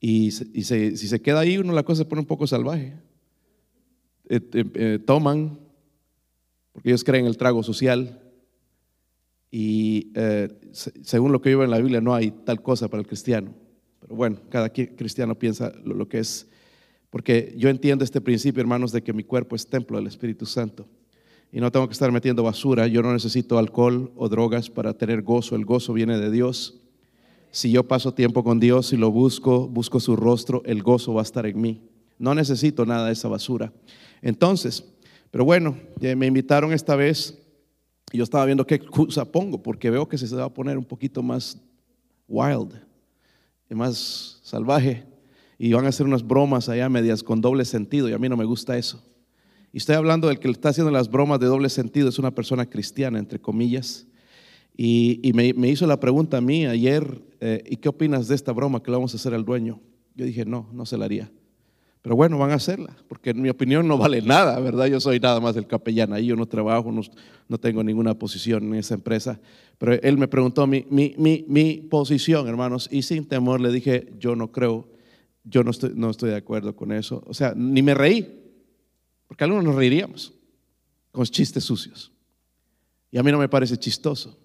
Y, 0.00 0.30
si 0.30 0.96
se 0.96 1.20
queda 1.20 1.40
ahí, 1.40 1.58
uno 1.58 1.72
la 1.72 1.82
cosa 1.82 1.98
se 1.98 2.04
pone 2.06 2.20
un 2.20 2.26
poco 2.26 2.46
salvaje. 2.46 2.94
Eh, 4.28 4.40
eh, 4.52 4.64
eh, 4.74 4.98
toman, 5.04 5.58
porque 6.72 6.90
ellos 6.90 7.04
creen 7.04 7.26
el 7.26 7.36
trago 7.36 7.62
social. 7.62 8.22
Y 9.50 10.12
según 11.02 11.32
lo 11.32 11.40
que 11.42 11.50
yo 11.50 11.64
en 11.64 11.70
la 11.70 11.78
Biblia, 11.78 12.00
no 12.00 12.14
hay 12.14 12.30
tal 12.30 12.62
cosa 12.62 12.88
para 12.88 13.00
el 13.00 13.06
cristiano. 13.06 13.52
Pero 13.98 14.14
bueno, 14.14 14.38
cada 14.48 14.70
cristiano 14.70 15.34
piensa 15.34 15.72
lo 15.84 16.08
que 16.08 16.20
es. 16.20 16.48
Porque 17.10 17.52
yo 17.56 17.68
entiendo 17.68 18.04
este 18.04 18.20
principio, 18.20 18.60
hermanos, 18.60 18.92
de 18.92 19.02
que 19.02 19.12
mi 19.12 19.24
cuerpo 19.24 19.56
es 19.56 19.66
templo 19.66 19.98
del 19.98 20.06
Espíritu 20.06 20.46
Santo 20.46 20.86
y 21.52 21.60
no 21.60 21.70
tengo 21.72 21.88
que 21.88 21.92
estar 21.92 22.12
metiendo 22.12 22.42
basura. 22.42 22.86
Yo 22.86 23.02
no 23.02 23.12
necesito 23.12 23.58
alcohol 23.58 24.12
o 24.16 24.28
drogas 24.28 24.70
para 24.70 24.94
tener 24.94 25.22
gozo. 25.22 25.56
El 25.56 25.64
gozo 25.64 25.92
viene 25.92 26.18
de 26.18 26.30
Dios. 26.30 26.80
Si 27.50 27.70
yo 27.72 27.88
paso 27.88 28.14
tiempo 28.14 28.44
con 28.44 28.60
Dios 28.60 28.92
y 28.92 28.96
lo 28.96 29.10
busco, 29.10 29.66
busco 29.68 29.98
su 29.98 30.14
rostro, 30.14 30.62
el 30.64 30.82
gozo 30.82 31.14
va 31.14 31.22
a 31.22 31.24
estar 31.24 31.46
en 31.46 31.60
mí. 31.60 31.82
No 32.18 32.34
necesito 32.34 32.86
nada 32.86 33.06
de 33.06 33.12
esa 33.12 33.28
basura. 33.28 33.72
Entonces, 34.22 34.84
pero 35.30 35.44
bueno, 35.44 35.76
me 36.00 36.26
invitaron 36.26 36.72
esta 36.72 36.94
vez 36.94 37.36
y 38.12 38.18
yo 38.18 38.24
estaba 38.24 38.44
viendo 38.44 38.66
qué 38.66 38.76
excusa 38.76 39.24
pongo, 39.24 39.62
porque 39.62 39.90
veo 39.90 40.08
que 40.08 40.18
se 40.18 40.34
va 40.34 40.44
a 40.44 40.54
poner 40.54 40.76
un 40.76 40.84
poquito 40.84 41.22
más 41.22 41.58
wild, 42.28 42.74
más 43.68 44.40
salvaje, 44.42 45.04
y 45.58 45.72
van 45.72 45.86
a 45.86 45.88
hacer 45.90 46.06
unas 46.06 46.26
bromas 46.26 46.68
allá 46.68 46.88
medias 46.88 47.22
con 47.22 47.40
doble 47.40 47.64
sentido, 47.64 48.08
y 48.08 48.12
a 48.12 48.18
mí 48.18 48.28
no 48.28 48.36
me 48.36 48.44
gusta 48.44 48.76
eso. 48.76 49.02
Y 49.72 49.78
estoy 49.78 49.94
hablando 49.94 50.28
del 50.28 50.38
que 50.38 50.48
le 50.48 50.52
está 50.52 50.70
haciendo 50.70 50.90
las 50.90 51.10
bromas 51.10 51.38
de 51.38 51.46
doble 51.46 51.68
sentido, 51.68 52.08
es 52.08 52.18
una 52.18 52.34
persona 52.34 52.66
cristiana, 52.66 53.18
entre 53.18 53.38
comillas. 53.38 54.06
Y, 54.76 55.32
me, 55.34 55.68
hizo 55.68 55.86
la 55.86 56.00
pregunta 56.00 56.38
a 56.38 56.40
mí 56.40 56.66
ayer, 56.66 57.22
eh, 57.40 57.62
¿y 57.68 57.76
qué 57.76 57.88
opinas 57.88 58.28
de 58.28 58.34
esta 58.34 58.52
broma 58.52 58.82
que 58.82 58.90
le 58.90 58.96
vamos 58.96 59.12
a 59.12 59.16
hacer 59.16 59.34
al 59.34 59.44
dueño? 59.44 59.78
Yo 60.14 60.24
dije, 60.24 60.44
no, 60.44 60.68
no 60.72 60.86
se 60.86 60.96
la 60.96 61.04
haría. 61.04 61.30
Pero 62.02 62.16
bueno, 62.16 62.38
van 62.38 62.50
a 62.50 62.54
hacerla, 62.54 62.96
porque 63.08 63.30
en 63.30 63.42
mi 63.42 63.50
opinión 63.50 63.86
no 63.86 63.98
vale 63.98 64.22
nada, 64.22 64.58
¿verdad? 64.58 64.86
Yo 64.86 65.00
soy 65.00 65.20
nada 65.20 65.38
más 65.38 65.54
el 65.56 65.66
capellán 65.66 66.14
ahí, 66.14 66.26
yo 66.26 66.36
no 66.36 66.46
trabajo, 66.46 66.90
no, 66.90 67.58
tengo 67.58 67.84
ninguna 67.84 68.14
posición 68.14 68.64
en 68.64 68.74
esa 68.76 68.94
empresa. 68.94 69.38
Pero 69.76 69.92
él 69.92 70.16
me 70.16 70.26
preguntó 70.26 70.66
mi, 70.66 70.86
mi, 70.88 71.14
mi, 71.18 71.44
mi, 71.46 71.74
posición, 71.74 72.48
hermanos, 72.48 72.88
y 72.90 73.02
sin 73.02 73.26
temor 73.26 73.60
le 73.60 73.70
dije, 73.70 74.14
yo 74.18 74.34
no 74.34 74.50
creo, 74.50 74.88
yo 75.44 75.62
no 75.62 75.72
estoy, 75.72 75.92
no 75.94 76.08
estoy 76.08 76.30
de 76.30 76.36
acuerdo 76.36 76.74
con 76.74 76.90
eso. 76.90 77.22
O 77.26 77.34
sea, 77.34 77.52
ni 77.54 77.82
me 77.82 77.92
reí, 77.92 78.39
porque 79.30 79.44
algunos 79.44 79.62
nos 79.62 79.76
reiríamos 79.76 80.32
con 81.12 81.24
chistes 81.24 81.62
sucios. 81.62 82.10
Y 83.12 83.18
a 83.18 83.22
mí 83.22 83.30
no 83.30 83.38
me 83.38 83.48
parece 83.48 83.76
chistoso. 83.76 84.36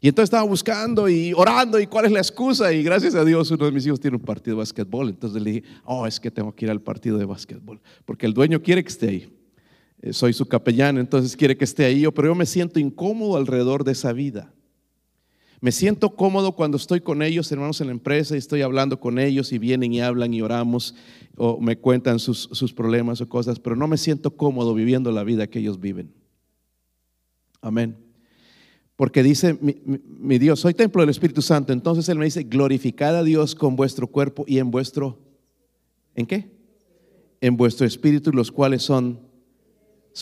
Y 0.00 0.08
entonces 0.08 0.24
estaba 0.24 0.42
buscando 0.42 1.08
y 1.08 1.32
orando 1.32 1.78
y 1.78 1.86
cuál 1.86 2.06
es 2.06 2.10
la 2.10 2.18
excusa. 2.18 2.72
Y 2.72 2.82
gracias 2.82 3.14
a 3.14 3.24
Dios 3.24 3.48
uno 3.52 3.66
de 3.66 3.70
mis 3.70 3.86
hijos 3.86 4.00
tiene 4.00 4.16
un 4.16 4.24
partido 4.24 4.56
de 4.56 4.58
básquetbol. 4.58 5.10
Entonces 5.10 5.40
le 5.40 5.52
dije, 5.52 5.68
oh, 5.84 6.04
es 6.04 6.18
que 6.18 6.32
tengo 6.32 6.52
que 6.52 6.64
ir 6.64 6.70
al 6.72 6.82
partido 6.82 7.16
de 7.16 7.26
básquetbol. 7.26 7.80
Porque 8.04 8.26
el 8.26 8.34
dueño 8.34 8.60
quiere 8.60 8.82
que 8.82 8.88
esté 8.88 9.08
ahí. 9.08 9.32
Eh, 10.02 10.12
soy 10.12 10.32
su 10.32 10.46
capellán, 10.46 10.98
entonces 10.98 11.36
quiere 11.36 11.56
que 11.56 11.62
esté 11.62 11.84
ahí. 11.84 12.04
Pero 12.12 12.26
yo 12.26 12.34
me 12.34 12.46
siento 12.46 12.80
incómodo 12.80 13.36
alrededor 13.36 13.84
de 13.84 13.92
esa 13.92 14.12
vida. 14.12 14.52
Me 15.60 15.72
siento 15.72 16.14
cómodo 16.14 16.52
cuando 16.52 16.76
estoy 16.76 17.00
con 17.00 17.20
ellos, 17.20 17.50
hermanos, 17.50 17.80
en 17.80 17.88
la 17.88 17.92
empresa 17.92 18.34
y 18.34 18.38
estoy 18.38 18.62
hablando 18.62 19.00
con 19.00 19.18
ellos 19.18 19.52
y 19.52 19.58
vienen 19.58 19.92
y 19.92 20.00
hablan 20.00 20.32
y 20.32 20.40
oramos 20.40 20.94
o 21.36 21.60
me 21.60 21.78
cuentan 21.78 22.20
sus, 22.20 22.72
problemas 22.74 23.20
o 23.20 23.28
cosas, 23.28 23.58
pero 23.58 23.74
no 23.74 23.88
me 23.88 23.96
siento 23.96 24.36
cómodo 24.36 24.72
viviendo 24.72 25.10
la 25.10 25.24
vida 25.24 25.48
que 25.48 25.58
ellos 25.58 25.80
viven. 25.80 26.12
Amén. 27.60 27.96
Porque 28.94 29.22
dice 29.22 29.58
mi, 29.60 30.38
Dios, 30.38 30.60
soy 30.60 30.74
templo 30.74 31.02
del 31.02 31.10
Espíritu 31.10 31.42
Santo. 31.42 31.72
Entonces 31.72 32.08
Él 32.08 32.18
me 32.18 32.24
dice, 32.24 32.44
glorificad 32.44 33.16
a 33.16 33.24
Dios 33.24 33.54
con 33.54 33.74
vuestro 33.74 34.06
cuerpo 34.06 34.44
y 34.46 34.58
en 34.58 34.70
vuestro, 34.70 35.18
¿en 36.14 36.26
qué? 36.26 36.50
En 37.40 37.56
vuestro 37.56 37.86
espíritu, 37.86 38.30
los 38.32 38.52
cuales 38.52 38.82
son 38.82 39.27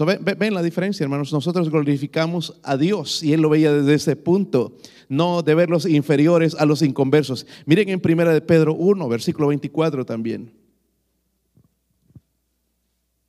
ven, 0.05 0.53
la 0.55 0.63
diferencia, 0.63 1.05
hermanos. 1.05 1.33
Nosotros 1.33 1.71
glorificamos 1.71 2.61
a 2.63 2.77
Dios 2.77 3.23
y 3.23 3.33
Él 3.33 3.41
lo 3.41 3.49
veía 3.49 3.73
desde 3.73 3.95
ese 3.95 4.17
punto, 4.17 4.77
no 5.09 5.43
de 5.43 5.55
verlos 5.55 5.87
inferiores 5.87 6.55
a 6.55 6.67
los 6.67 6.83
inconversos. 6.83 7.47
Miren 7.65 7.89
en 7.89 8.01
primera 8.01 8.35
de 8.35 8.41
Pedro 8.41 8.75
1, 8.75 9.09
versículo 9.09 9.49
24 9.49 10.05
también. 10.05 10.53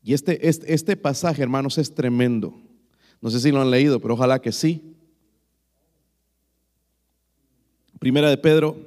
Y 0.03 0.13
este, 0.13 0.47
este, 0.47 0.74
este 0.74 0.97
pasaje, 0.97 1.41
hermanos, 1.41 1.77
es 1.77 1.93
tremendo. 1.93 2.53
No 3.21 3.29
sé 3.29 3.39
si 3.39 3.51
lo 3.51 3.62
han 3.62 3.71
leído, 3.71 4.00
pero 4.00 4.13
ojalá 4.13 4.39
que 4.39 4.51
sí. 4.51 4.95
Primera 8.00 8.29
de 8.29 8.38
Pedro 8.38 8.77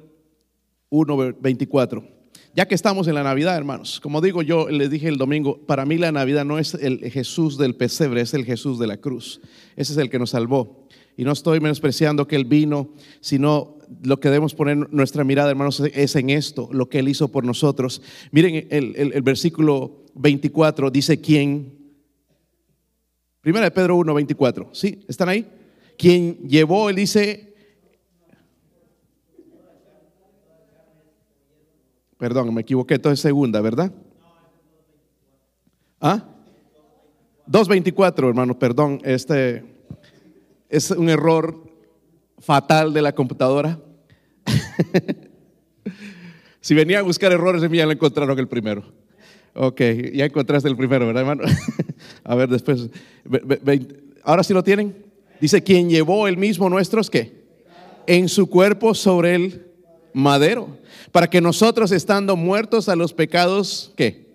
1, 0.89 1.35
24. 1.39 2.20
Ya 2.53 2.67
que 2.67 2.75
estamos 2.75 3.07
en 3.07 3.15
la 3.15 3.23
Navidad, 3.23 3.55
hermanos, 3.55 4.01
como 4.01 4.19
digo 4.19 4.41
yo, 4.41 4.67
les 4.67 4.89
dije 4.89 5.07
el 5.07 5.17
domingo, 5.17 5.59
para 5.65 5.85
mí 5.85 5.97
la 5.97 6.11
Navidad 6.11 6.43
no 6.43 6.59
es 6.59 6.73
el 6.73 6.99
Jesús 7.09 7.57
del 7.57 7.75
pesebre, 7.75 8.19
es 8.19 8.33
el 8.33 8.43
Jesús 8.43 8.77
de 8.77 8.87
la 8.87 8.97
cruz. 8.97 9.39
Ese 9.77 9.93
es 9.93 9.97
el 9.97 10.09
que 10.09 10.19
nos 10.19 10.31
salvó. 10.31 10.85
Y 11.15 11.23
no 11.23 11.31
estoy 11.31 11.61
menospreciando 11.61 12.27
que 12.27 12.35
Él 12.35 12.43
vino, 12.43 12.89
sino 13.21 13.77
lo 14.03 14.19
que 14.19 14.29
debemos 14.29 14.53
poner 14.53 14.91
nuestra 14.91 15.23
mirada, 15.23 15.49
hermanos, 15.49 15.79
es 15.79 16.15
en 16.17 16.29
esto, 16.29 16.67
lo 16.73 16.89
que 16.89 16.99
Él 16.99 17.07
hizo 17.07 17.29
por 17.29 17.45
nosotros. 17.45 18.01
Miren 18.31 18.67
el, 18.69 19.21
versículo 19.21 20.03
24, 20.15 20.91
dice 20.91 21.21
quién. 21.21 21.73
Primera 23.39 23.65
de 23.65 23.71
Pedro 23.71 23.95
1, 23.95 24.13
24. 24.13 24.69
¿Sí? 24.73 25.05
¿Están 25.07 25.29
ahí? 25.29 25.47
Quien 25.97 26.47
llevó, 26.49 26.89
Él 26.89 26.97
dice, 26.97 27.50
Perdón, 32.21 32.53
me 32.53 32.61
equivoqué, 32.61 32.93
entonces 32.93 33.19
segunda, 33.19 33.61
¿verdad? 33.61 33.91
¿Ah? 35.99 36.23
2.24, 37.47 38.27
hermano, 38.27 38.59
perdón, 38.59 39.01
este 39.03 39.63
es 40.69 40.91
un 40.91 41.09
error 41.09 41.67
fatal 42.37 42.93
de 42.93 43.01
la 43.01 43.15
computadora. 43.15 43.79
si 46.61 46.75
venía 46.75 46.99
a 46.99 47.01
buscar 47.01 47.31
errores 47.31 47.63
en 47.63 47.71
mí, 47.71 47.79
ya 47.79 47.87
lo 47.87 47.91
encontraron 47.91 48.37
el 48.37 48.47
primero. 48.47 48.83
Ok, 49.55 49.81
ya 50.13 50.25
encontraste 50.25 50.69
el 50.69 50.77
primero, 50.77 51.07
¿verdad, 51.07 51.23
hermano? 51.23 51.41
a 52.23 52.35
ver, 52.35 52.49
después. 52.49 52.87
Ahora 54.23 54.43
sí 54.43 54.53
lo 54.53 54.63
tienen. 54.63 54.95
Dice, 55.39 55.63
quien 55.63 55.89
llevó 55.89 56.27
el 56.27 56.37
mismo 56.37 56.69
nuestros, 56.69 57.09
¿qué? 57.09 57.33
En 58.05 58.29
su 58.29 58.47
cuerpo 58.47 58.93
sobre 58.93 59.33
el 59.33 59.70
madero 60.13 60.77
para 61.11 61.29
que 61.29 61.41
nosotros 61.41 61.91
estando 61.91 62.35
muertos 62.35 62.89
a 62.89 62.95
los 62.95 63.13
pecados, 63.13 63.91
¿qué? 63.95 64.27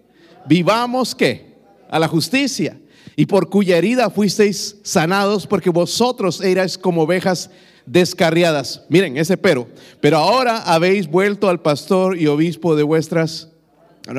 Vivamos, 0.46 1.14
¿qué? 1.14 1.54
A 1.88 1.98
la 1.98 2.08
justicia. 2.08 2.78
Y 3.16 3.26
por 3.26 3.48
cuya 3.48 3.78
herida 3.78 4.10
fuisteis 4.10 4.76
sanados, 4.82 5.46
porque 5.46 5.70
vosotros 5.70 6.40
erais 6.42 6.76
como 6.76 7.02
ovejas 7.02 7.50
descarriadas. 7.86 8.82
Miren 8.88 9.16
ese 9.16 9.36
pero. 9.36 9.68
Pero 10.00 10.18
ahora 10.18 10.58
habéis 10.58 11.08
vuelto 11.08 11.48
al 11.48 11.60
pastor 11.62 12.18
y 12.18 12.26
obispo 12.26 12.76
de 12.76 12.82
vuestras... 12.82 13.48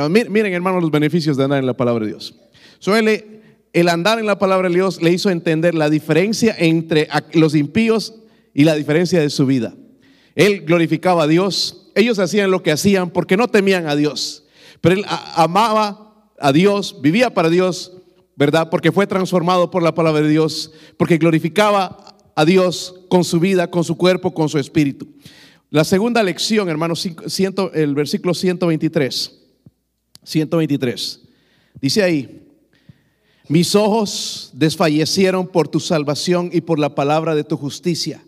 miren, 0.10 0.54
hermanos, 0.54 0.82
los 0.82 0.92
beneficios 0.92 1.38
de 1.38 1.44
andar 1.44 1.60
en 1.60 1.68
la 1.68 1.78
palabra 1.78 2.06
de 2.06 2.12
Dios. 2.12 2.36
Suele 2.80 3.38
el 3.74 3.90
andar 3.90 4.18
en 4.18 4.26
la 4.26 4.40
palabra 4.40 4.70
de 4.70 4.76
Dios 4.76 5.02
le 5.02 5.12
hizo 5.12 5.30
entender 5.30 5.76
la 5.76 5.90
diferencia 5.90 6.56
entre 6.58 7.08
los 7.34 7.54
impíos 7.54 8.16
y 8.54 8.64
la 8.64 8.76
diferencia 8.76 9.20
de 9.20 9.30
su 9.30 9.46
vida. 9.46 9.76
Él 10.38 10.62
glorificaba 10.62 11.24
a 11.24 11.28
Dios, 11.28 11.88
ellos 11.96 12.20
hacían 12.20 12.52
lo 12.52 12.62
que 12.62 12.72
hacían 12.72 13.10
porque 13.10 13.36
no 13.36 13.48
temían 13.48 13.88
a 13.88 13.96
Dios. 13.96 14.44
Pero 14.82 14.94
él 14.94 15.06
amaba 15.34 16.30
a 16.40 16.52
Dios, 16.52 17.02
vivía 17.02 17.34
para 17.34 17.50
Dios, 17.50 17.94
¿verdad? 18.36 18.70
Porque 18.70 18.92
fue 18.92 19.08
transformado 19.08 19.72
por 19.72 19.82
la 19.82 19.96
palabra 19.96 20.22
de 20.22 20.30
Dios, 20.30 20.72
porque 20.96 21.18
glorificaba 21.18 22.16
a 22.36 22.46
Dios 22.46 22.94
con 23.10 23.24
su 23.24 23.40
vida, 23.40 23.72
con 23.72 23.84
su 23.84 23.98
cuerpo, 23.98 24.36
con 24.36 24.48
su 24.48 24.60
espíritu. 24.60 25.08
La 25.72 25.84
segunda 25.84 26.22
lección, 26.22 26.70
hermanos, 26.70 27.10
el 27.74 27.96
versículo 27.96 28.36
123. 28.36 29.40
123. 30.22 31.22
Dice 31.82 32.04
ahí, 32.04 32.48
mis 33.48 33.74
ojos 33.74 34.52
desfallecieron 34.54 35.48
por 35.48 35.68
tu 35.68 35.80
salvación 35.80 36.52
y 36.54 36.62
por 36.62 36.78
la 36.78 36.94
palabra 36.94 37.34
de 37.34 37.44
tu 37.44 37.58
justicia 37.58 38.22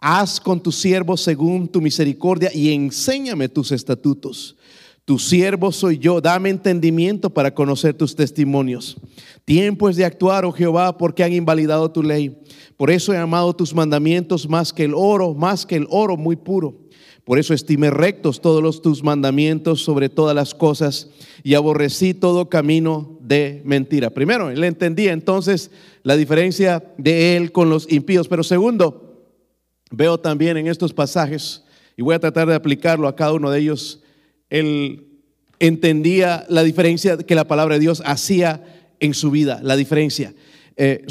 Haz 0.00 0.40
con 0.40 0.62
tu 0.62 0.70
siervo 0.70 1.16
según 1.16 1.66
tu 1.66 1.80
misericordia 1.80 2.50
y 2.54 2.72
enséñame 2.72 3.48
tus 3.48 3.72
estatutos. 3.72 4.56
Tu 5.04 5.18
siervo 5.18 5.72
soy 5.72 5.98
yo, 5.98 6.20
dame 6.20 6.50
entendimiento 6.50 7.30
para 7.30 7.52
conocer 7.52 7.94
tus 7.94 8.14
testimonios. 8.14 8.96
Tiempo 9.44 9.88
es 9.88 9.96
de 9.96 10.04
actuar, 10.04 10.44
oh 10.44 10.52
Jehová, 10.52 10.98
porque 10.98 11.24
han 11.24 11.32
invalidado 11.32 11.90
tu 11.90 12.02
ley. 12.02 12.38
Por 12.76 12.90
eso 12.90 13.12
he 13.12 13.16
amado 13.16 13.56
tus 13.56 13.74
mandamientos 13.74 14.48
más 14.48 14.72
que 14.72 14.84
el 14.84 14.92
oro, 14.94 15.34
más 15.34 15.66
que 15.66 15.76
el 15.76 15.86
oro 15.90 16.16
muy 16.16 16.36
puro. 16.36 16.76
Por 17.24 17.38
eso 17.38 17.52
estimé 17.52 17.90
rectos 17.90 18.40
todos 18.40 18.62
los, 18.62 18.80
tus 18.80 19.02
mandamientos 19.02 19.82
sobre 19.82 20.08
todas 20.08 20.34
las 20.34 20.54
cosas 20.54 21.08
y 21.42 21.54
aborrecí 21.54 22.14
todo 22.14 22.48
camino 22.48 23.18
de 23.20 23.62
mentira. 23.64 24.10
Primero, 24.10 24.50
él 24.50 24.62
entendía 24.62 25.12
entonces 25.12 25.70
la 26.04 26.16
diferencia 26.16 26.84
de 26.98 27.36
él 27.36 27.50
con 27.50 27.68
los 27.68 27.90
impíos. 27.90 28.28
Pero 28.28 28.42
segundo, 28.42 29.07
Veo 29.90 30.18
también 30.18 30.56
en 30.56 30.66
estos 30.66 30.92
pasajes, 30.92 31.64
y 31.96 32.02
voy 32.02 32.14
a 32.14 32.20
tratar 32.20 32.48
de 32.48 32.54
aplicarlo 32.54 33.08
a 33.08 33.16
cada 33.16 33.32
uno 33.32 33.50
de 33.50 33.60
ellos, 33.60 34.00
él 34.50 35.06
entendía 35.58 36.46
la 36.48 36.62
diferencia 36.62 37.16
que 37.16 37.34
la 37.34 37.48
palabra 37.48 37.74
de 37.74 37.80
Dios 37.80 38.02
hacía 38.04 38.62
en 39.00 39.14
su 39.14 39.30
vida, 39.30 39.60
la 39.62 39.76
diferencia. 39.76 40.34
Eh, 40.76 41.04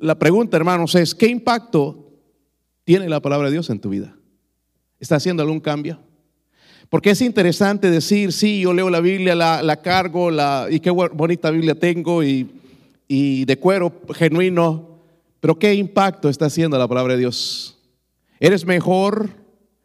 la 0.00 0.18
pregunta, 0.18 0.56
hermanos, 0.56 0.94
es, 0.94 1.14
¿qué 1.14 1.26
impacto 1.26 2.12
tiene 2.84 3.08
la 3.08 3.20
palabra 3.20 3.48
de 3.48 3.52
Dios 3.52 3.70
en 3.70 3.80
tu 3.80 3.90
vida? 3.90 4.16
¿Está 4.98 5.16
haciendo 5.16 5.42
algún 5.42 5.60
cambio? 5.60 6.00
Porque 6.88 7.10
es 7.10 7.20
interesante 7.20 7.90
decir, 7.90 8.32
sí, 8.32 8.60
yo 8.60 8.72
leo 8.72 8.90
la 8.90 9.00
Biblia, 9.00 9.34
la, 9.34 9.82
cargo, 9.82 10.30
la, 10.30 10.68
y 10.70 10.80
qué 10.80 10.90
bonita 10.90 11.50
Biblia 11.50 11.74
tengo, 11.74 12.22
y, 12.22 12.48
y 13.08 13.44
de 13.44 13.58
cuero 13.58 13.92
genuino, 14.14 14.98
pero 15.40 15.58
¿qué 15.58 15.74
impacto 15.74 16.28
está 16.28 16.46
haciendo 16.46 16.78
la 16.78 16.88
palabra 16.88 17.14
de 17.14 17.20
Dios? 17.20 17.73
Eres 18.44 18.66
mejor, 18.66 19.30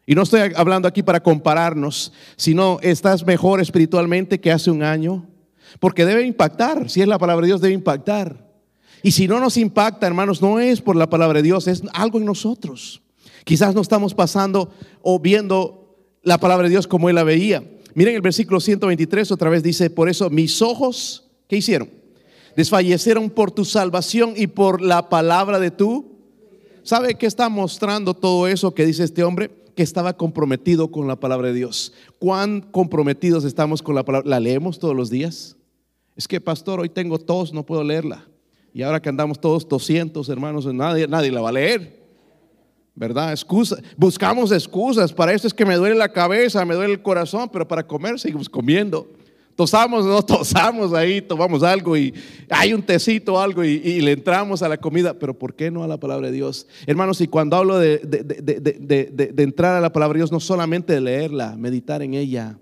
y 0.04 0.14
no 0.14 0.20
estoy 0.20 0.52
hablando 0.54 0.86
aquí 0.86 1.02
para 1.02 1.22
compararnos, 1.22 2.12
sino 2.36 2.78
estás 2.82 3.24
mejor 3.24 3.58
espiritualmente 3.58 4.38
que 4.38 4.52
hace 4.52 4.70
un 4.70 4.82
año, 4.82 5.26
porque 5.78 6.04
debe 6.04 6.26
impactar, 6.26 6.90
si 6.90 7.00
es 7.00 7.08
la 7.08 7.18
palabra 7.18 7.40
de 7.40 7.46
Dios, 7.46 7.62
debe 7.62 7.72
impactar. 7.72 8.50
Y 9.02 9.12
si 9.12 9.26
no 9.26 9.40
nos 9.40 9.56
impacta, 9.56 10.06
hermanos, 10.06 10.42
no 10.42 10.60
es 10.60 10.82
por 10.82 10.94
la 10.94 11.08
palabra 11.08 11.38
de 11.38 11.44
Dios, 11.44 11.68
es 11.68 11.82
algo 11.94 12.18
en 12.18 12.26
nosotros. 12.26 13.00
Quizás 13.44 13.74
no 13.74 13.80
estamos 13.80 14.12
pasando 14.12 14.70
o 15.00 15.18
viendo 15.18 15.96
la 16.22 16.36
palabra 16.36 16.64
de 16.64 16.72
Dios 16.72 16.86
como 16.86 17.08
él 17.08 17.14
la 17.14 17.24
veía. 17.24 17.64
Miren 17.94 18.14
el 18.14 18.20
versículo 18.20 18.60
123, 18.60 19.32
otra 19.32 19.48
vez 19.48 19.62
dice, 19.62 19.88
por 19.88 20.10
eso 20.10 20.28
mis 20.28 20.60
ojos, 20.60 21.30
¿qué 21.48 21.56
hicieron? 21.56 21.88
Desfallecieron 22.56 23.30
por 23.30 23.52
tu 23.52 23.64
salvación 23.64 24.34
y 24.36 24.48
por 24.48 24.82
la 24.82 25.08
palabra 25.08 25.58
de 25.58 25.70
tu 25.70 26.09
¿Sabe 26.82 27.14
qué 27.14 27.26
está 27.26 27.48
mostrando 27.48 28.14
todo 28.14 28.46
eso 28.46 28.74
que 28.74 28.86
dice 28.86 29.04
este 29.04 29.22
hombre? 29.22 29.50
Que 29.76 29.82
estaba 29.82 30.16
comprometido 30.16 30.90
con 30.90 31.06
la 31.06 31.16
palabra 31.16 31.48
de 31.48 31.54
Dios. 31.54 31.92
¿Cuán 32.18 32.60
comprometidos 32.60 33.44
estamos 33.44 33.82
con 33.82 33.94
la 33.94 34.04
palabra? 34.04 34.28
¿La 34.28 34.40
leemos 34.40 34.78
todos 34.78 34.96
los 34.96 35.10
días? 35.10 35.56
Es 36.16 36.26
que, 36.26 36.40
pastor, 36.40 36.80
hoy 36.80 36.88
tengo 36.88 37.18
tos, 37.18 37.52
no 37.52 37.64
puedo 37.64 37.84
leerla. 37.84 38.26
Y 38.72 38.82
ahora 38.82 39.00
que 39.00 39.08
andamos 39.08 39.40
todos 39.40 39.68
200 39.68 40.28
hermanos, 40.28 40.66
nadie, 40.66 41.06
nadie 41.08 41.30
la 41.30 41.40
va 41.40 41.50
a 41.50 41.52
leer. 41.52 42.00
¿Verdad? 42.94 43.38
Buscamos 43.96 44.52
excusas. 44.52 45.12
Para 45.12 45.32
esto 45.32 45.46
es 45.46 45.54
que 45.54 45.64
me 45.64 45.76
duele 45.76 45.94
la 45.94 46.12
cabeza, 46.12 46.64
me 46.64 46.74
duele 46.74 46.94
el 46.94 47.02
corazón, 47.02 47.48
pero 47.50 47.66
para 47.66 47.86
comer 47.86 48.18
seguimos 48.18 48.48
comiendo 48.48 49.08
tosamos, 49.60 50.06
no 50.06 50.22
tosamos 50.22 50.94
ahí, 50.94 51.20
tomamos 51.20 51.62
algo 51.62 51.94
y 51.94 52.14
hay 52.48 52.72
un 52.72 52.80
tecito 52.80 53.34
o 53.34 53.38
algo 53.38 53.62
y, 53.62 54.00
le 54.00 54.12
entramos 54.12 54.62
a 54.62 54.68
la 54.70 54.78
comida, 54.78 55.12
pero 55.12 55.38
¿por 55.38 55.54
qué 55.54 55.70
no 55.70 55.84
a 55.84 55.86
la 55.86 55.98
palabra 55.98 56.28
de 56.28 56.32
Dios? 56.32 56.66
Hermanos, 56.86 57.20
y 57.20 57.28
cuando 57.28 57.56
hablo 57.56 57.78
de, 57.78 57.98
de, 57.98 59.42
entrar 59.42 59.76
a 59.76 59.80
la 59.82 59.92
palabra 59.92 60.14
de 60.14 60.20
Dios, 60.20 60.32
no 60.32 60.40
solamente 60.40 60.94
de 60.94 61.02
leerla, 61.02 61.56
meditar 61.58 62.00
en 62.00 62.14
ella, 62.14 62.56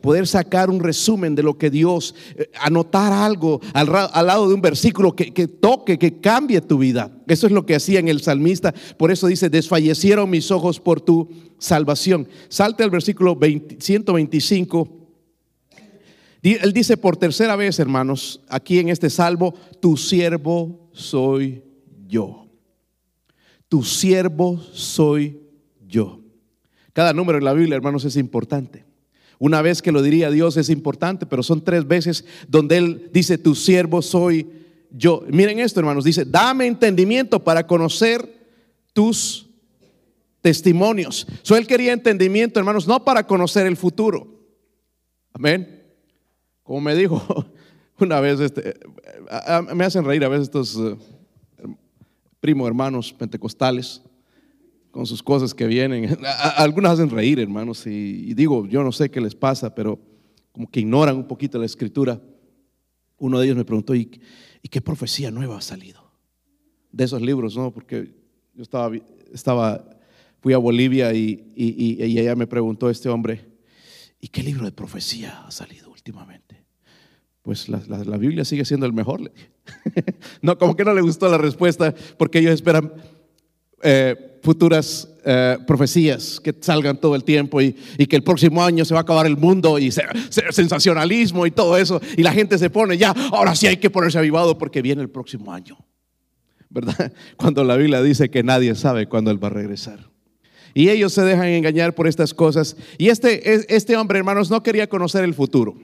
poder 0.00 0.26
sacar 0.26 0.68
un 0.68 0.80
resumen 0.80 1.36
de 1.36 1.44
lo 1.44 1.56
que 1.56 1.70
Dios, 1.70 2.12
eh, 2.34 2.50
anotar 2.60 3.12
algo 3.12 3.60
al, 3.72 3.92
lado 4.26 4.48
de 4.48 4.54
un 4.54 4.62
versículo 4.62 5.14
que, 5.14 5.46
toque, 5.46 5.96
que 5.96 6.18
cambie 6.18 6.60
tu 6.60 6.78
vida. 6.78 7.12
Eso 7.28 7.46
es 7.46 7.52
lo 7.52 7.64
que 7.64 7.76
hacía 7.76 8.00
en 8.00 8.08
el 8.08 8.20
salmista. 8.20 8.74
Por 8.96 9.12
eso 9.12 9.28
dice, 9.28 9.48
desfallecieron 9.48 10.28
mis 10.28 10.50
ojos 10.50 10.80
por 10.80 11.00
tu 11.00 11.28
salvación. 11.58 12.26
Salte 12.48 12.82
al 12.82 12.90
versículo 12.90 13.38
125 13.78 15.01
él 16.42 16.72
dice 16.72 16.96
por 16.96 17.16
tercera 17.16 17.54
vez, 17.54 17.78
hermanos, 17.78 18.40
aquí 18.48 18.78
en 18.78 18.88
este 18.88 19.10
salvo, 19.10 19.54
tu 19.80 19.96
siervo 19.96 20.90
soy 20.92 21.62
yo. 22.08 22.48
Tu 23.68 23.84
siervo 23.84 24.60
soy 24.72 25.40
yo. 25.86 26.20
Cada 26.92 27.12
número 27.12 27.38
en 27.38 27.44
la 27.44 27.52
Biblia, 27.54 27.76
hermanos, 27.76 28.04
es 28.04 28.16
importante. 28.16 28.84
Una 29.38 29.62
vez 29.62 29.82
que 29.82 29.92
lo 29.92 30.02
diría 30.02 30.30
Dios 30.30 30.56
es 30.56 30.68
importante, 30.68 31.26
pero 31.26 31.42
son 31.42 31.64
tres 31.64 31.86
veces 31.86 32.24
donde 32.48 32.76
Él 32.76 33.10
dice, 33.12 33.38
tu 33.38 33.54
siervo 33.54 34.02
soy 34.02 34.46
yo. 34.90 35.24
Miren 35.28 35.58
esto, 35.58 35.80
hermanos, 35.80 36.04
dice, 36.04 36.24
dame 36.24 36.66
entendimiento 36.66 37.42
para 37.42 37.66
conocer 37.66 38.28
tus 38.92 39.46
testimonios. 40.40 41.26
So, 41.42 41.56
él 41.56 41.66
quería 41.66 41.92
entendimiento, 41.92 42.58
hermanos, 42.58 42.86
no 42.86 43.04
para 43.04 43.26
conocer 43.26 43.66
el 43.66 43.76
futuro. 43.76 44.26
Amén. 45.32 45.81
Como 46.72 46.80
me 46.80 46.94
dijo 46.94 47.22
una 48.00 48.18
vez, 48.18 48.40
este, 48.40 48.80
me 49.74 49.84
hacen 49.84 50.06
reír 50.06 50.24
a 50.24 50.28
veces 50.28 50.44
estos 50.44 50.78
eh, 50.78 50.96
primos 52.40 52.66
hermanos 52.66 53.12
pentecostales 53.12 54.00
con 54.90 55.04
sus 55.04 55.22
cosas 55.22 55.52
que 55.52 55.66
vienen. 55.66 56.16
Algunos 56.56 56.92
hacen 56.92 57.10
reír, 57.10 57.40
hermanos, 57.40 57.86
y, 57.86 58.32
digo, 58.32 58.66
yo 58.66 58.82
no 58.82 58.90
sé 58.90 59.10
qué 59.10 59.20
les 59.20 59.34
pasa, 59.34 59.74
pero 59.74 60.00
como 60.50 60.66
que 60.70 60.80
ignoran 60.80 61.14
un 61.14 61.28
poquito 61.28 61.58
la 61.58 61.66
escritura. 61.66 62.18
Uno 63.18 63.38
de 63.38 63.44
ellos 63.44 63.58
me 63.58 63.66
preguntó, 63.66 63.94
¿y, 63.94 64.06
qué 64.06 64.80
profecía 64.80 65.30
nueva 65.30 65.58
ha 65.58 65.60
salido? 65.60 66.10
De 66.90 67.04
esos 67.04 67.20
libros, 67.20 67.54
¿no? 67.54 67.70
Porque 67.70 68.14
yo 68.54 68.62
estaba, 68.62 68.90
estaba 69.30 69.90
fui 70.40 70.54
a 70.54 70.58
Bolivia 70.58 71.12
y, 71.12 71.52
y, 71.54 72.02
y 72.02 72.18
ella 72.18 72.34
me 72.34 72.46
preguntó, 72.46 72.88
este 72.88 73.10
hombre, 73.10 73.44
¿y 74.22 74.28
qué 74.28 74.42
libro 74.42 74.64
de 74.64 74.72
profecía 74.72 75.44
ha 75.46 75.50
salido 75.50 75.90
últimamente? 75.90 76.61
Pues 77.42 77.68
la, 77.68 78.16
Biblia 78.16 78.44
sigue 78.44 78.64
siendo 78.64 78.86
el 78.86 78.92
mejor. 78.92 79.32
no, 80.42 80.56
como 80.58 80.76
que 80.76 80.84
no 80.84 80.94
le 80.94 81.00
gustó 81.00 81.28
la 81.28 81.38
respuesta 81.38 81.94
porque 82.16 82.38
ellos 82.38 82.54
esperan 82.54 82.92
eh, 83.82 84.38
futuras 84.42 85.08
eh, 85.24 85.58
profecías 85.66 86.40
que 86.40 86.54
salgan 86.60 87.00
todo 87.00 87.16
el 87.16 87.24
tiempo 87.24 87.60
y, 87.60 87.72
que 87.72 88.16
el 88.16 88.22
próximo 88.22 88.62
año 88.62 88.84
se 88.84 88.94
va 88.94 89.00
a 89.00 89.02
acabar 89.02 89.26
el 89.26 89.36
mundo 89.36 89.78
y 89.78 89.90
sensacionalismo 89.90 91.44
y 91.46 91.50
todo 91.50 91.76
eso. 91.76 92.00
Y 92.16 92.22
la 92.22 92.32
gente 92.32 92.58
se 92.58 92.70
pone 92.70 92.96
ya, 92.96 93.10
ahora 93.32 93.56
sí 93.56 93.66
hay 93.66 93.76
que 93.76 93.90
ponerse 93.90 94.18
avivado 94.18 94.56
porque 94.56 94.80
viene 94.80 95.02
el 95.02 95.10
próximo 95.10 95.52
año. 95.52 95.76
¿Verdad? 96.70 97.12
Cuando 97.36 97.64
la 97.64 97.76
Biblia 97.76 98.02
dice 98.02 98.30
que 98.30 98.44
nadie 98.44 98.74
sabe 98.76 99.08
cuándo 99.08 99.32
Él 99.32 99.42
va 99.42 99.48
a 99.48 99.52
regresar. 99.52 100.10
Y 100.74 100.88
ellos 100.88 101.12
se 101.12 101.22
dejan 101.22 101.48
engañar 101.48 101.94
por 101.94 102.06
estas 102.06 102.32
cosas. 102.32 102.76
Y 102.98 103.08
este, 103.08 103.74
este 103.74 103.96
hombre, 103.96 104.18
hermanos, 104.18 104.48
no 104.48 104.62
quería 104.62 104.88
conocer 104.88 105.22
el 105.22 105.34
futuro. 105.34 105.76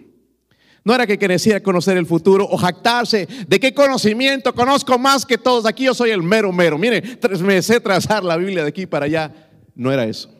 No 0.88 0.94
era 0.94 1.06
que 1.06 1.18
quería 1.18 1.62
conocer 1.62 1.98
el 1.98 2.06
futuro 2.06 2.48
o 2.50 2.56
jactarse 2.56 3.28
de 3.46 3.60
qué 3.60 3.74
conocimiento 3.74 4.54
conozco 4.54 4.98
más 4.98 5.26
que 5.26 5.36
todos. 5.36 5.66
Aquí 5.66 5.84
yo 5.84 5.92
soy 5.92 6.12
el 6.12 6.22
mero 6.22 6.50
mero. 6.50 6.78
Mire, 6.78 7.02
me 7.42 7.60
sé 7.60 7.78
trazar 7.78 8.24
la 8.24 8.38
Biblia 8.38 8.62
de 8.62 8.70
aquí 8.70 8.86
para 8.86 9.04
allá. 9.04 9.50
No 9.74 9.92
era 9.92 10.06
eso. 10.06 10.30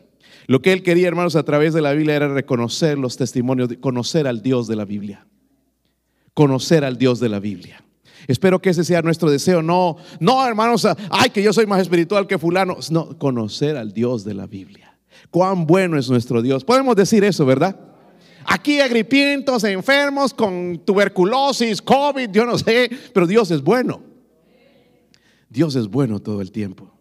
Lo 0.47 0.59
que 0.59 0.73
él 0.73 0.81
quería, 0.81 1.07
hermanos, 1.07 1.35
a 1.35 1.43
través 1.43 1.75
de 1.75 1.83
la 1.83 1.93
Biblia 1.93 2.15
era 2.15 2.29
reconocer 2.29 2.97
los 2.97 3.15
testimonios, 3.15 3.69
conocer 3.79 4.25
al 4.25 4.41
Dios 4.41 4.67
de 4.67 4.75
la 4.75 4.85
Biblia. 4.85 5.27
Conocer 6.33 6.83
al 6.83 6.97
Dios 6.97 7.19
de 7.19 7.29
la 7.29 7.39
Biblia. 7.39 7.83
Espero 8.27 8.59
que 8.59 8.71
ese 8.71 8.83
sea 8.83 9.03
nuestro 9.03 9.29
deseo. 9.29 9.61
No, 9.61 9.97
no, 10.19 10.43
hermanos, 10.47 10.87
ay, 11.11 11.29
que 11.29 11.43
yo 11.43 11.53
soy 11.53 11.67
más 11.67 11.79
espiritual 11.79 12.25
que 12.25 12.39
fulano. 12.39 12.77
No, 12.89 13.19
conocer 13.19 13.77
al 13.77 13.93
Dios 13.93 14.23
de 14.23 14.33
la 14.33 14.47
Biblia. 14.47 14.97
Cuán 15.29 15.67
bueno 15.67 15.95
es 15.95 16.09
nuestro 16.09 16.41
Dios. 16.41 16.63
Podemos 16.63 16.95
decir 16.95 17.23
eso, 17.23 17.45
¿verdad? 17.45 17.88
Aquí 18.51 18.79
agripientos, 18.79 19.63
enfermos 19.63 20.33
con 20.33 20.81
tuberculosis, 20.83 21.79
COVID, 21.83 22.31
yo 22.31 22.47
no 22.47 22.57
sé, 22.57 22.89
pero 23.13 23.27
Dios 23.27 23.51
es 23.51 23.61
bueno. 23.61 24.01
Dios 25.47 25.75
es 25.75 25.87
bueno 25.87 26.19
todo 26.19 26.41
el 26.41 26.51
tiempo. 26.51 26.91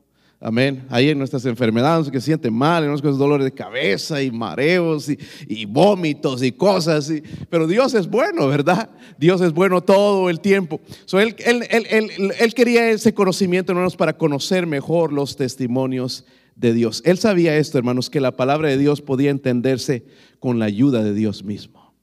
Amén. 0.41 0.87
Ahí 0.91 1.09
en 1.09 1.17
nuestras 1.17 1.47
enfermedades 1.47 2.11
que 2.11 2.21
sienten 2.21 2.53
mal, 2.53 2.83
en 2.85 2.91
nuestros 2.91 3.17
dolores 3.17 3.47
de 3.47 3.53
cabeza 3.53 4.23
y 4.23 4.31
mareos 4.31 5.09
y, 5.49 5.65
vómitos 5.65 6.43
y 6.43 6.53
cosas. 6.53 7.11
pero 7.49 7.67
Dios 7.67 7.95
es 7.95 8.07
bueno, 8.09 8.47
¿verdad? 8.47 8.91
Dios 9.17 9.41
es 9.41 9.55
bueno 9.55 9.81
todo 9.81 10.29
el 10.29 10.41
tiempo. 10.41 10.83
él, 11.15 11.35
él, 11.41 12.55
quería 12.55 12.91
ese 12.91 13.15
conocimiento, 13.15 13.73
hermanos, 13.73 13.97
para 13.97 14.19
conocer 14.19 14.67
mejor 14.67 15.15
los 15.15 15.35
testimonios 15.35 16.27
de 16.59 16.75
Dios. 16.75 17.03
Él 17.05 17.19
sabía 17.19 17.57
esto, 17.57 17.79
hermanos, 17.79 18.11
que 18.11 18.21
la 18.21 18.37
palabra 18.37 18.69
de 18.69 18.77
Dios 18.77 19.01
podía 19.01 19.31
entenderse 19.31 20.05
con 20.41 20.59
la 20.59 20.65
ayuda 20.65 21.05
de 21.05 21.15
Dios 21.15 21.45
mismo. 21.45 21.95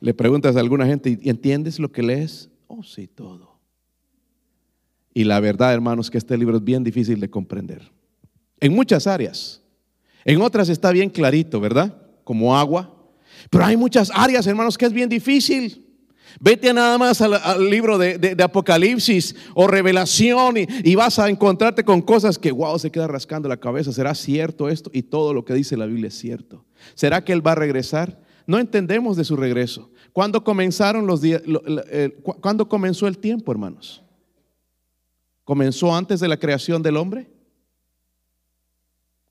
Le 0.00 0.14
preguntas 0.14 0.54
a 0.56 0.60
alguna 0.60 0.86
gente, 0.86 1.18
¿y 1.20 1.28
entiendes 1.28 1.80
lo 1.80 1.90
que 1.90 2.04
lees? 2.04 2.48
Oh, 2.68 2.84
sí, 2.84 3.08
todo. 3.08 3.58
Y 5.12 5.24
la 5.24 5.40
verdad, 5.40 5.74
hermanos, 5.74 6.08
que 6.08 6.18
este 6.18 6.38
libro 6.38 6.58
es 6.58 6.64
bien 6.64 6.84
difícil 6.84 7.18
de 7.18 7.28
comprender. 7.28 7.90
En 8.60 8.72
muchas 8.72 9.08
áreas. 9.08 9.60
En 10.24 10.40
otras 10.40 10.68
está 10.68 10.92
bien 10.92 11.10
clarito, 11.10 11.58
¿verdad? 11.58 12.00
Como 12.22 12.56
agua. 12.56 12.94
Pero 13.50 13.64
hay 13.64 13.76
muchas 13.76 14.12
áreas, 14.14 14.46
hermanos, 14.46 14.78
que 14.78 14.86
es 14.86 14.92
bien 14.92 15.08
difícil. 15.08 15.87
Vete 16.40 16.72
nada 16.72 16.96
más 16.98 17.20
al, 17.20 17.68
libro 17.68 17.98
de, 17.98 18.36
Apocalipsis 18.42 19.34
o 19.54 19.66
Revelación 19.66 20.56
y, 20.56 20.94
vas 20.94 21.18
a 21.18 21.28
encontrarte 21.28 21.84
con 21.84 22.00
cosas 22.00 22.38
que, 22.38 22.52
wow, 22.52 22.78
se 22.78 22.90
queda 22.90 23.06
rascando 23.06 23.48
la 23.48 23.56
cabeza. 23.56 23.92
¿Será 23.92 24.14
cierto 24.14 24.68
esto? 24.68 24.90
Y 24.92 25.02
todo 25.02 25.34
lo 25.34 25.44
que 25.44 25.54
dice 25.54 25.76
la 25.76 25.86
Biblia 25.86 26.08
es 26.08 26.18
cierto. 26.18 26.64
¿Será 26.94 27.24
que 27.24 27.32
Él 27.32 27.46
va 27.46 27.52
a 27.52 27.56
regresar? 27.56 28.20
No 28.46 28.58
entendemos 28.58 29.16
de 29.16 29.24
su 29.24 29.36
regreso. 29.36 29.90
¿Cuándo 30.12 30.44
comenzaron 30.44 31.06
los 31.06 31.20
días? 31.20 31.42
¿Cuándo 32.40 32.68
comenzó 32.68 33.06
el 33.08 33.18
tiempo, 33.18 33.52
hermanos? 33.52 34.02
¿Comenzó 35.44 35.94
antes 35.94 36.20
de 36.20 36.28
la 36.28 36.36
creación 36.36 36.82
del 36.82 36.96
hombre? 36.96 37.30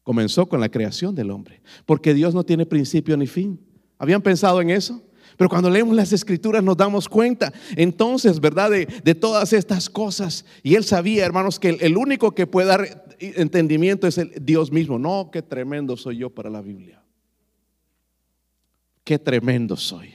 Comenzó 0.03 0.47
con 0.47 0.59
la 0.59 0.69
creación 0.69 1.13
del 1.15 1.31
hombre, 1.31 1.61
porque 1.85 2.13
Dios 2.13 2.33
no 2.33 2.43
tiene 2.43 2.65
principio 2.65 3.17
ni 3.17 3.27
fin. 3.27 3.59
¿Habían 3.97 4.21
pensado 4.21 4.61
en 4.61 4.69
eso? 4.69 5.01
Pero 5.37 5.49
cuando 5.49 5.69
leemos 5.69 5.95
las 5.95 6.11
escrituras 6.11 6.63
nos 6.63 6.75
damos 6.75 7.07
cuenta 7.07 7.53
entonces, 7.75 8.39
¿verdad? 8.39 8.71
De, 8.71 9.15
todas 9.15 9.53
estas 9.53 9.89
cosas. 9.89 10.45
Y 10.63 10.75
él 10.75 10.83
sabía, 10.83 11.25
hermanos, 11.25 11.59
que 11.59 11.69
el, 11.69 11.95
único 11.95 12.33
que 12.33 12.47
puede 12.47 12.67
dar 12.67 13.05
entendimiento 13.19 14.07
es 14.07 14.17
el 14.17 14.33
Dios 14.41 14.71
mismo. 14.71 14.97
No, 14.97 15.29
qué 15.31 15.43
tremendo 15.43 15.95
soy 15.95 16.17
yo 16.17 16.31
para 16.31 16.49
la 16.49 16.61
Biblia. 16.61 17.03
Qué 19.03 19.19
tremendo 19.19 19.77
soy. 19.77 20.09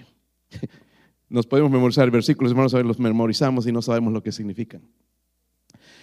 Nos 1.28 1.46
podemos 1.46 1.70
memorizar 1.70 2.10
versículos, 2.10 2.50
hermanos, 2.50 2.72
los 2.72 2.98
memorizamos 2.98 3.66
y 3.66 3.72
no 3.72 3.80
sabemos 3.80 4.12
lo 4.12 4.22
que 4.22 4.32
significan. 4.32 4.82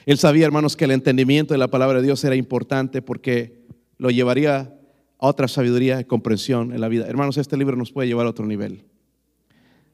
Él 0.05 0.17
sabía, 0.17 0.45
hermanos, 0.45 0.75
que 0.75 0.86
el 0.86 0.91
entendimiento 0.91 1.53
de 1.53 1.60
la 1.60 1.67
palabra 1.67 1.99
de 1.99 2.05
Dios 2.05 2.23
era 2.23 2.36
importante 2.36 3.01
porque 3.01 3.67
lo 3.97 4.10
llevaría 4.10 4.73
a 5.19 5.27
otra 5.27 5.47
sabiduría 5.47 5.99
y 5.99 6.05
comprensión 6.05 6.73
en 6.73 6.82
la 6.82 6.88
vida. 6.88 7.05
Hermanos, 7.05 7.38
este 7.38 7.58
libro 7.58 7.75
nos 7.75 7.91
puede 7.91 8.08
llevar 8.08 8.25
a 8.25 8.29
otro 8.29 8.45
nivel. 8.47 8.86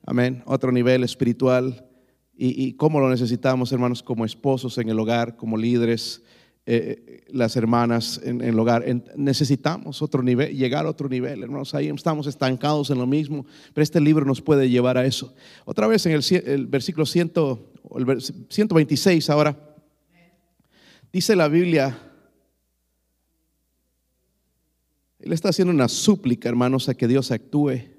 Amén. 0.05 0.43
Otro 0.45 0.71
nivel 0.71 1.03
espiritual. 1.03 1.83
Y, 2.37 2.73
cómo 2.73 2.99
lo 2.99 3.09
necesitamos, 3.09 3.71
hermanos, 3.71 4.03
como 4.03 4.25
esposos 4.25 4.77
en 4.77 4.89
el 4.89 4.99
hogar, 4.99 5.37
como 5.37 5.57
líderes, 5.57 6.21
eh, 6.65 7.23
las 7.29 7.55
hermanas 7.55 8.19
en, 8.23 8.41
el 8.41 8.59
hogar. 8.59 8.83
necesitamos 9.15 10.01
otro 10.01 10.21
nivel, 10.21 10.53
llegar 10.55 10.85
a 10.85 10.89
otro 10.89 11.07
nivel, 11.07 11.43
hermanos. 11.43 11.73
Ahí 11.73 11.87
estamos 11.87 12.27
estancados 12.27 12.89
en 12.89 12.97
lo 12.97 13.07
mismo, 13.07 13.45
pero 13.73 13.83
este 13.83 14.01
libro 14.01 14.25
nos 14.25 14.41
puede 14.41 14.69
llevar 14.69 14.97
a 14.97 15.05
eso. 15.05 15.33
Otra 15.63 15.87
vez 15.87 16.05
en 16.05 16.11
el, 16.11 16.67
versículo 16.67 17.05
100, 17.05 17.31
el 17.95 18.21
126 18.49 19.29
ahora, 19.29 19.57
dice 21.13 21.37
la 21.37 21.47
Biblia, 21.47 21.97
él 25.19 25.31
está 25.31 25.49
haciendo 25.49 25.73
una 25.73 25.87
súplica, 25.87 26.49
hermanos, 26.49 26.89
a 26.89 26.95
que 26.95 27.07
Dios 27.07 27.31
actúe. 27.31 27.94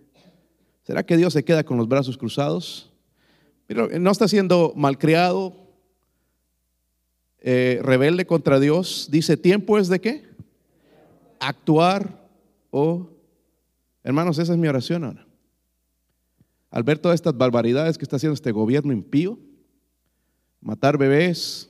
¿Será 0.87 1.05
que 1.05 1.17
Dios 1.17 1.33
se 1.33 1.45
queda 1.45 1.65
con 1.65 1.79
los 1.79 1.89
brazos 1.89 2.17
cruzados? 2.17 2.93
Pero 3.67 3.89
no 3.99 4.13
está 4.13 4.29
siendo 4.29 4.73
malcriado, 4.77 5.67
eh, 7.41 7.81
rebelde 7.83 8.25
contra 8.25 8.61
Dios. 8.61 9.09
Dice, 9.11 9.37
tiempo 9.37 9.79
es 9.79 9.89
de 9.89 10.01
qué? 10.01 10.29
Actuar 11.41 12.29
o... 12.71 13.11
Hermanos, 14.05 14.39
esa 14.39 14.53
es 14.53 14.59
mi 14.59 14.69
oración 14.69 15.03
ahora. 15.03 15.27
Al 16.71 16.85
ver 16.85 16.99
todas 16.99 17.17
estas 17.17 17.37
barbaridades 17.37 17.99
que 17.99 18.05
está 18.05 18.17
haciendo 18.17 18.35
este 18.35 18.53
gobierno 18.53 18.93
impío, 18.93 19.41
matar 20.61 20.99
bebés, 20.99 21.69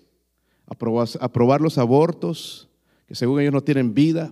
aprobar 0.67 1.63
los 1.63 1.79
abortos, 1.79 2.69
que 3.07 3.15
según 3.15 3.41
ellos 3.41 3.55
no 3.55 3.63
tienen 3.63 3.95
vida, 3.95 4.31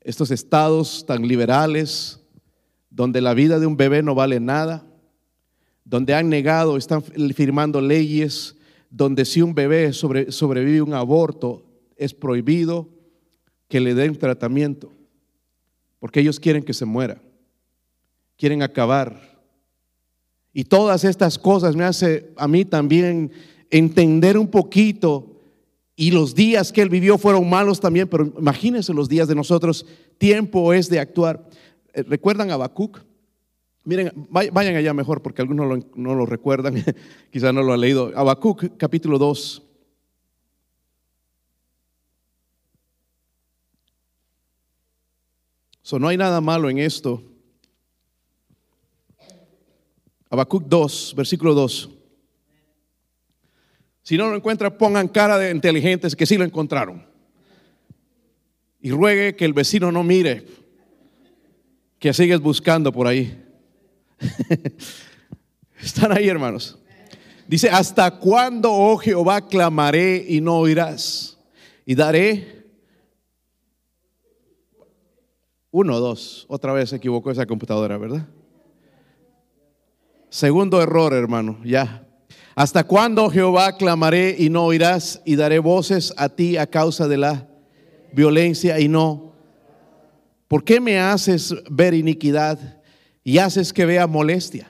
estos 0.00 0.32
estados 0.32 1.06
tan 1.06 1.22
liberales, 1.22 2.19
donde 2.90 3.20
la 3.20 3.34
vida 3.34 3.58
de 3.58 3.66
un 3.66 3.76
bebé 3.76 4.02
no 4.02 4.14
vale 4.14 4.40
nada, 4.40 4.84
donde 5.84 6.14
han 6.14 6.28
negado, 6.28 6.76
están 6.76 7.02
firmando 7.02 7.80
leyes, 7.80 8.56
donde 8.90 9.24
si 9.24 9.40
un 9.40 9.54
bebé 9.54 9.92
sobrevive 9.92 10.82
un 10.82 10.94
aborto, 10.94 11.64
es 11.96 12.12
prohibido 12.12 12.88
que 13.68 13.80
le 13.80 13.94
den 13.94 14.16
tratamiento, 14.16 14.92
porque 15.98 16.20
ellos 16.20 16.40
quieren 16.40 16.64
que 16.64 16.74
se 16.74 16.84
muera, 16.84 17.20
quieren 18.36 18.62
acabar. 18.62 19.38
Y 20.52 20.64
todas 20.64 21.04
estas 21.04 21.38
cosas 21.38 21.76
me 21.76 21.84
hace 21.84 22.32
a 22.36 22.48
mí 22.48 22.64
también 22.64 23.30
entender 23.70 24.36
un 24.36 24.48
poquito 24.48 25.30
y 26.00 26.10
los 26.12 26.34
días 26.34 26.72
que 26.72 26.80
él 26.80 26.88
vivió 26.88 27.18
fueron 27.18 27.48
malos 27.50 27.78
también, 27.78 28.08
pero 28.08 28.32
imagínense 28.38 28.94
los 28.94 29.06
días 29.06 29.28
de 29.28 29.34
nosotros, 29.34 29.84
tiempo 30.16 30.72
es 30.72 30.88
de 30.88 30.98
actuar. 30.98 31.46
Eh, 31.94 32.02
¿Recuerdan 32.02 32.50
a 32.50 32.54
Habacuc? 32.54 33.00
Miren, 33.84 34.12
vayan 34.30 34.76
allá 34.76 34.92
mejor 34.92 35.22
porque 35.22 35.42
algunos 35.42 35.84
no 35.94 36.14
lo 36.14 36.26
recuerdan, 36.26 36.84
quizás 37.32 37.54
no 37.54 37.62
lo 37.62 37.72
han 37.72 37.80
leído. 37.80 38.12
Habacuc, 38.14 38.76
capítulo 38.76 39.18
2. 39.18 39.62
So, 45.82 45.98
no 45.98 46.08
hay 46.08 46.16
nada 46.16 46.40
malo 46.40 46.70
en 46.70 46.78
esto. 46.78 47.22
Habacuc 50.28 50.64
2, 50.66 51.14
versículo 51.16 51.54
2. 51.54 51.90
Si 54.02 54.16
no 54.16 54.28
lo 54.28 54.36
encuentran, 54.36 54.76
pongan 54.76 55.08
cara 55.08 55.38
de 55.38 55.50
inteligentes 55.50 56.14
que 56.14 56.26
sí 56.26 56.36
lo 56.36 56.44
encontraron. 56.44 57.04
Y 58.80 58.92
ruegue 58.92 59.34
que 59.34 59.44
el 59.44 59.52
vecino 59.52 59.90
no 59.90 60.04
mire, 60.04 60.46
que 62.00 62.14
sigues 62.14 62.40
buscando 62.40 62.90
por 62.90 63.06
ahí. 63.06 63.44
Están 65.80 66.16
ahí, 66.16 66.28
hermanos. 66.28 66.78
Dice, 67.46 67.68
¿hasta 67.68 68.10
cuándo, 68.18 68.72
oh 68.72 68.96
Jehová, 68.96 69.46
clamaré 69.46 70.24
y 70.26 70.40
no 70.40 70.56
oirás? 70.56 71.38
Y 71.84 71.94
daré 71.94 72.64
uno, 75.70 76.00
dos. 76.00 76.46
Otra 76.48 76.72
vez 76.72 76.90
se 76.90 76.96
equivocó 76.96 77.30
esa 77.30 77.46
computadora, 77.46 77.98
¿verdad? 77.98 78.26
Segundo 80.30 80.80
error, 80.80 81.12
hermano, 81.12 81.60
ya. 81.64 82.06
¿Hasta 82.54 82.84
cuándo, 82.84 83.24
oh 83.24 83.30
Jehová, 83.30 83.76
clamaré 83.76 84.36
y 84.38 84.48
no 84.48 84.64
oirás? 84.64 85.20
Y 85.24 85.36
daré 85.36 85.58
voces 85.58 86.14
a 86.16 86.30
ti 86.30 86.56
a 86.56 86.66
causa 86.66 87.08
de 87.08 87.18
la 87.18 87.48
violencia 88.12 88.80
y 88.80 88.88
no 88.88 89.29
¿Por 90.50 90.64
qué 90.64 90.80
me 90.80 90.98
haces 90.98 91.54
ver 91.70 91.94
iniquidad 91.94 92.58
y 93.22 93.38
haces 93.38 93.72
que 93.72 93.86
vea 93.86 94.08
molestia? 94.08 94.68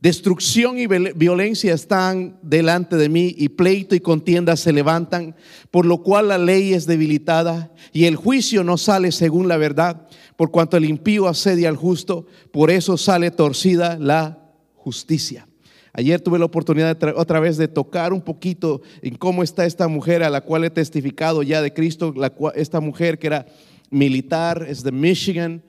Destrucción 0.00 0.78
y 0.78 0.86
violencia 0.86 1.74
están 1.74 2.38
delante 2.40 2.96
de 2.96 3.10
mí 3.10 3.34
y 3.36 3.50
pleito 3.50 3.94
y 3.94 4.00
contienda 4.00 4.56
se 4.56 4.72
levantan, 4.72 5.36
por 5.70 5.84
lo 5.84 6.02
cual 6.02 6.28
la 6.28 6.38
ley 6.38 6.72
es 6.72 6.86
debilitada 6.86 7.70
y 7.92 8.06
el 8.06 8.16
juicio 8.16 8.64
no 8.64 8.78
sale 8.78 9.12
según 9.12 9.48
la 9.48 9.58
verdad, 9.58 10.08
por 10.36 10.50
cuanto 10.50 10.78
el 10.78 10.86
impío 10.86 11.28
asedia 11.28 11.68
al 11.68 11.76
justo, 11.76 12.24
por 12.50 12.70
eso 12.70 12.96
sale 12.96 13.30
torcida 13.30 13.98
la 14.00 14.50
justicia. 14.76 15.46
Ayer 15.92 16.22
tuve 16.22 16.38
la 16.38 16.46
oportunidad 16.46 16.96
otra 17.16 17.38
vez 17.38 17.58
de 17.58 17.68
tocar 17.68 18.14
un 18.14 18.22
poquito 18.22 18.80
en 19.02 19.16
cómo 19.16 19.42
está 19.42 19.66
esta 19.66 19.88
mujer 19.88 20.22
a 20.22 20.30
la 20.30 20.40
cual 20.40 20.64
he 20.64 20.70
testificado 20.70 21.42
ya 21.42 21.60
de 21.60 21.74
Cristo, 21.74 22.14
esta 22.54 22.80
mujer 22.80 23.18
que 23.18 23.26
era 23.26 23.46
militar, 23.90 24.66
es 24.68 24.82
de 24.82 24.92
Michigan. 24.92 25.62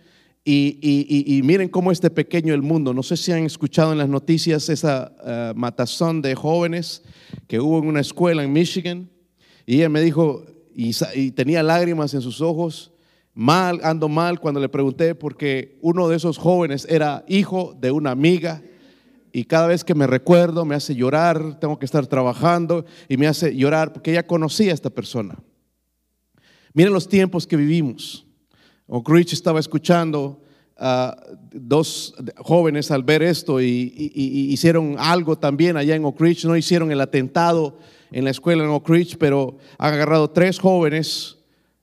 Y, 0.45 1.41
miren 1.43 1.69
cómo 1.69 1.91
este 1.91 2.09
pequeño 2.09 2.53
el 2.53 2.61
mundo. 2.61 2.93
No 2.93 3.03
sé 3.03 3.17
si 3.17 3.31
han 3.31 3.45
escuchado 3.45 3.91
en 3.91 3.99
las 3.99 4.09
noticias 4.09 4.67
esa 4.69 5.13
uh, 5.21 5.57
matazón 5.57 6.21
de 6.21 6.33
jóvenes 6.33 7.03
que 7.47 7.59
hubo 7.59 7.77
en 7.79 7.87
una 7.87 7.99
escuela 7.99 8.43
en 8.43 8.51
Michigan. 8.51 9.09
Y 9.65 9.75
ella 9.75 9.89
me 9.89 10.01
dijo, 10.01 10.45
y, 10.73 10.91
y, 11.13 11.31
tenía 11.31 11.61
lágrimas 11.61 12.13
en 12.15 12.21
sus 12.21 12.41
ojos, 12.41 12.91
mal, 13.35 13.79
ando 13.83 14.09
mal 14.09 14.39
cuando 14.39 14.59
le 14.59 14.69
pregunté, 14.69 15.13
porque 15.13 15.77
uno 15.81 16.07
de 16.07 16.17
esos 16.17 16.39
jóvenes 16.39 16.87
era 16.89 17.23
hijo 17.27 17.77
de 17.79 17.91
una 17.91 18.11
amiga. 18.11 18.63
Y 19.31 19.43
cada 19.43 19.67
vez 19.67 19.83
que 19.83 19.93
me 19.93 20.07
recuerdo 20.07 20.65
me 20.65 20.73
hace 20.73 20.95
llorar, 20.95 21.59
tengo 21.59 21.77
que 21.77 21.85
estar 21.85 22.07
trabajando 22.07 22.85
y 23.07 23.17
me 23.17 23.27
hace 23.27 23.55
llorar 23.55 23.93
porque 23.93 24.11
ella 24.11 24.25
conocía 24.25 24.71
a 24.71 24.73
esta 24.73 24.89
persona. 24.89 25.37
Miren 26.73 26.93
los 26.93 27.07
tiempos 27.07 27.47
que 27.47 27.57
vivimos. 27.57 28.25
Ridge 28.87 29.33
estaba 29.33 29.59
escuchando 29.59 30.41
a 30.77 31.15
dos 31.51 32.15
jóvenes 32.37 32.89
al 32.89 33.03
ver 33.03 33.21
esto 33.21 33.61
y, 33.61 33.93
hicieron 34.51 34.95
algo 34.97 35.37
también 35.37 35.77
allá 35.77 35.95
en 35.95 36.05
Oak 36.05 36.19
Ridge. 36.21 36.45
No 36.45 36.55
hicieron 36.55 36.91
el 36.91 37.01
atentado 37.01 37.77
en 38.11 38.23
la 38.23 38.31
escuela 38.31 38.63
en 38.63 38.69
Oak 38.69 38.89
Ridge, 38.89 39.17
pero 39.17 39.57
han 39.77 39.93
agarrado 39.93 40.29
tres 40.29 40.59
jóvenes 40.59 41.37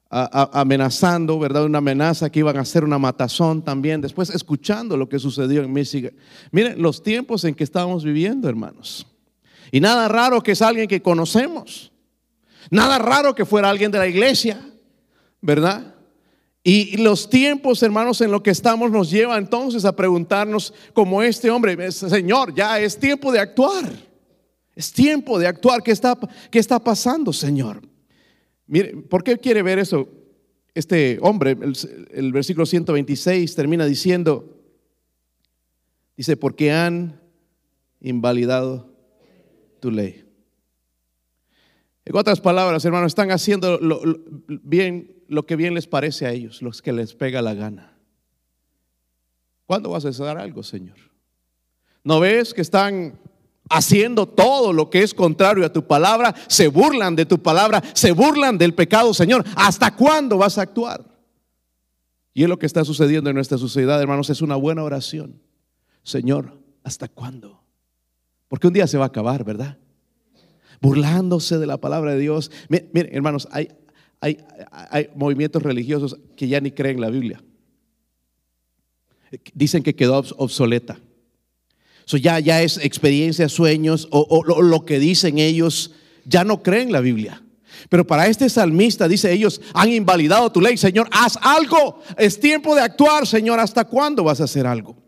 amenazando, 0.08 1.38
¿verdad? 1.38 1.64
Una 1.64 1.78
amenaza 1.78 2.30
que 2.30 2.38
iban 2.38 2.56
a 2.56 2.60
hacer 2.60 2.84
una 2.84 2.98
matazón 2.98 3.62
también. 3.62 4.00
Después 4.00 4.30
escuchando 4.30 4.96
lo 4.96 5.08
que 5.08 5.18
sucedió 5.18 5.62
en 5.62 5.72
Michigan. 5.72 6.12
Miren 6.52 6.80
los 6.80 7.02
tiempos 7.02 7.44
en 7.44 7.54
que 7.54 7.64
estamos 7.64 8.04
viviendo, 8.04 8.48
hermanos. 8.48 9.06
Y 9.72 9.80
nada 9.80 10.08
raro 10.08 10.42
que 10.42 10.52
es 10.52 10.62
alguien 10.62 10.88
que 10.88 11.02
conocemos. 11.02 11.92
Nada 12.70 12.98
raro 12.98 13.34
que 13.34 13.44
fuera 13.44 13.68
alguien 13.68 13.90
de 13.90 13.98
la 13.98 14.06
iglesia, 14.06 14.60
¿verdad? 15.46 15.94
Y 16.64 16.96
los 16.96 17.30
tiempos, 17.30 17.80
hermanos, 17.84 18.20
en 18.20 18.32
lo 18.32 18.42
que 18.42 18.50
estamos 18.50 18.90
nos 18.90 19.08
lleva 19.08 19.38
entonces 19.38 19.84
a 19.84 19.94
preguntarnos 19.94 20.74
como 20.92 21.22
este 21.22 21.48
hombre, 21.48 21.92
Señor, 21.92 22.52
ya 22.52 22.80
es 22.80 22.98
tiempo 22.98 23.30
de 23.30 23.38
actuar. 23.38 23.84
Es 24.74 24.92
tiempo 24.92 25.38
de 25.38 25.46
actuar. 25.46 25.84
¿Qué 25.84 25.92
está, 25.92 26.18
qué 26.50 26.58
está 26.58 26.80
pasando, 26.80 27.32
Señor? 27.32 27.80
Mire, 28.66 28.96
¿por 29.08 29.22
qué 29.22 29.38
quiere 29.38 29.62
ver 29.62 29.78
eso? 29.78 30.08
Este 30.74 31.18
hombre, 31.22 31.56
el 32.10 32.32
versículo 32.32 32.66
126 32.66 33.54
termina 33.54 33.86
diciendo, 33.86 34.60
dice, 36.16 36.36
porque 36.36 36.72
han 36.72 37.20
invalidado 38.00 38.92
tu 39.78 39.92
ley. 39.92 40.24
En 42.04 42.16
otras 42.16 42.40
palabras, 42.40 42.84
hermanos, 42.84 43.12
están 43.12 43.30
haciendo 43.30 43.78
bien 44.48 45.15
lo 45.28 45.46
que 45.46 45.56
bien 45.56 45.74
les 45.74 45.86
parece 45.86 46.26
a 46.26 46.32
ellos, 46.32 46.62
los 46.62 46.82
que 46.82 46.92
les 46.92 47.14
pega 47.14 47.42
la 47.42 47.54
gana. 47.54 47.96
¿Cuándo 49.66 49.90
vas 49.90 50.04
a 50.04 50.12
cesar 50.12 50.38
algo, 50.38 50.62
Señor? 50.62 50.96
¿No 52.04 52.20
ves 52.20 52.54
que 52.54 52.60
están 52.60 53.18
haciendo 53.68 54.26
todo 54.26 54.72
lo 54.72 54.90
que 54.90 55.02
es 55.02 55.12
contrario 55.12 55.64
a 55.66 55.72
tu 55.72 55.86
palabra? 55.86 56.34
Se 56.46 56.68
burlan 56.68 57.16
de 57.16 57.26
tu 57.26 57.42
palabra, 57.42 57.82
se 57.94 58.12
burlan 58.12 58.58
del 58.58 58.74
pecado, 58.74 59.12
Señor. 59.12 59.44
¿Hasta 59.56 59.94
cuándo 59.94 60.38
vas 60.38 60.58
a 60.58 60.62
actuar? 60.62 61.04
Y 62.32 62.44
es 62.44 62.48
lo 62.48 62.58
que 62.58 62.66
está 62.66 62.84
sucediendo 62.84 63.30
en 63.30 63.36
nuestra 63.36 63.58
sociedad, 63.58 64.00
hermanos, 64.00 64.30
es 64.30 64.42
una 64.42 64.56
buena 64.56 64.84
oración. 64.84 65.40
Señor, 66.02 66.60
¿hasta 66.84 67.08
cuándo? 67.08 67.64
Porque 68.46 68.68
un 68.68 68.72
día 68.72 68.86
se 68.86 68.98
va 68.98 69.04
a 69.04 69.08
acabar, 69.08 69.42
¿verdad? 69.42 69.78
burlándose 70.80 71.58
de 71.58 71.66
la 71.66 71.78
palabra 71.78 72.12
de 72.12 72.20
Dios. 72.20 72.50
Miren, 72.68 73.14
hermanos, 73.14 73.48
hay, 73.50 73.68
hay, 74.20 74.38
movimientos 75.14 75.62
religiosos 75.62 76.16
que 76.36 76.48
ya 76.48 76.60
ni 76.60 76.70
creen 76.70 77.00
la 77.00 77.10
Biblia. 77.10 77.42
Dicen 79.54 79.82
que 79.82 79.94
quedó 79.94 80.18
obsoleta. 80.36 80.98
Eso 82.06 82.16
ya, 82.16 82.38
ya 82.38 82.62
es 82.62 82.78
experiencia, 82.78 83.48
sueños 83.48 84.08
o, 84.10 84.44
lo 84.44 84.84
que 84.84 84.98
dicen 84.98 85.38
ellos, 85.38 85.92
ya 86.24 86.44
no 86.44 86.62
creen 86.62 86.92
la 86.92 87.00
Biblia. 87.00 87.42
Pero 87.88 88.06
para 88.06 88.26
este 88.26 88.48
salmista 88.48 89.08
dice, 89.08 89.32
ellos 89.32 89.60
han 89.74 89.92
invalidado 89.92 90.50
tu 90.50 90.60
ley, 90.60 90.76
Señor, 90.76 91.08
haz 91.10 91.36
algo. 91.42 92.00
Es 92.16 92.38
tiempo 92.38 92.74
de 92.74 92.82
actuar, 92.82 93.26
Señor, 93.26 93.60
¿hasta 93.60 93.84
cuándo 93.84 94.24
vas 94.24 94.40
a 94.40 94.44
hacer 94.44 94.66
algo? 94.66 95.05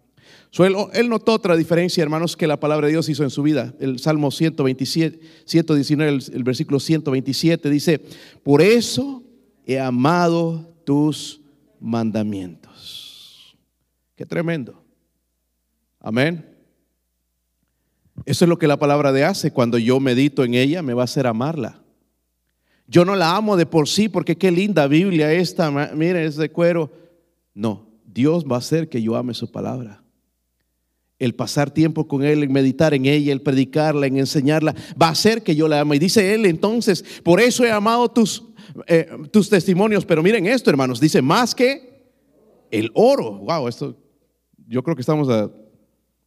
Él, 0.66 1.08
notó 1.08 1.34
otra 1.34 1.56
diferencia, 1.56 2.02
hermanos, 2.02 2.36
que 2.36 2.46
la 2.46 2.58
palabra 2.58 2.86
de 2.86 2.92
Dios 2.92 3.08
hizo 3.08 3.22
en 3.22 3.30
su 3.30 3.42
vida. 3.42 3.74
El 3.78 4.00
Salmo 4.00 4.30
127, 4.30 5.20
119, 5.44 6.10
el, 6.10 6.34
el 6.34 6.42
versículo 6.42 6.80
127 6.80 7.70
dice, 7.70 8.00
por 8.42 8.60
eso 8.60 9.22
he 9.64 9.78
amado 9.78 10.74
tus 10.84 11.40
mandamientos. 11.78 13.56
Qué 14.16 14.26
tremendo. 14.26 14.82
Amén. 16.00 16.44
Eso 18.24 18.44
es 18.44 18.48
lo 18.48 18.58
que 18.58 18.66
la 18.66 18.78
palabra 18.78 19.12
de 19.12 19.24
hace. 19.24 19.52
Cuando 19.52 19.78
yo 19.78 20.00
medito 20.00 20.42
en 20.42 20.54
ella, 20.54 20.82
me 20.82 20.94
va 20.94 21.02
a 21.02 21.04
hacer 21.04 21.26
amarla. 21.26 21.80
Yo 22.88 23.04
no 23.04 23.14
la 23.14 23.36
amo 23.36 23.56
de 23.56 23.66
por 23.66 23.86
sí 23.86 24.08
porque 24.08 24.36
qué 24.36 24.50
linda 24.50 24.88
Biblia 24.88 25.32
esta. 25.32 25.70
Mire, 25.94 26.24
es 26.24 26.36
de 26.36 26.50
cuero. 26.50 26.90
No, 27.54 27.86
Dios 28.06 28.44
va 28.44 28.56
a 28.56 28.60
hacer 28.60 28.88
que 28.88 29.02
yo 29.02 29.14
ame 29.14 29.34
su 29.34 29.52
palabra 29.52 30.02
el 31.18 31.34
pasar 31.34 31.70
tiempo 31.70 32.06
con 32.06 32.22
Él, 32.22 32.42
el 32.42 32.50
meditar 32.50 32.94
en 32.94 33.06
ella, 33.06 33.32
el 33.32 33.42
predicarla, 33.42 34.06
en 34.06 34.18
enseñarla, 34.18 34.74
va 35.00 35.08
a 35.08 35.12
hacer 35.12 35.42
que 35.42 35.56
yo 35.56 35.68
la 35.68 35.80
ame. 35.80 35.96
Y 35.96 35.98
dice 35.98 36.34
Él 36.34 36.46
entonces, 36.46 37.04
por 37.22 37.40
eso 37.40 37.64
he 37.64 37.70
amado 37.70 38.08
tus, 38.08 38.44
eh, 38.86 39.08
tus 39.30 39.48
testimonios. 39.48 40.04
Pero 40.04 40.22
miren 40.22 40.46
esto, 40.46 40.70
hermanos, 40.70 41.00
dice 41.00 41.20
más 41.22 41.54
que 41.54 42.12
el 42.70 42.90
oro. 42.94 43.32
Wow, 43.38 43.68
esto, 43.68 43.96
yo 44.68 44.82
creo 44.82 44.94
que 44.94 45.02
estamos 45.02 45.28
a 45.28 45.50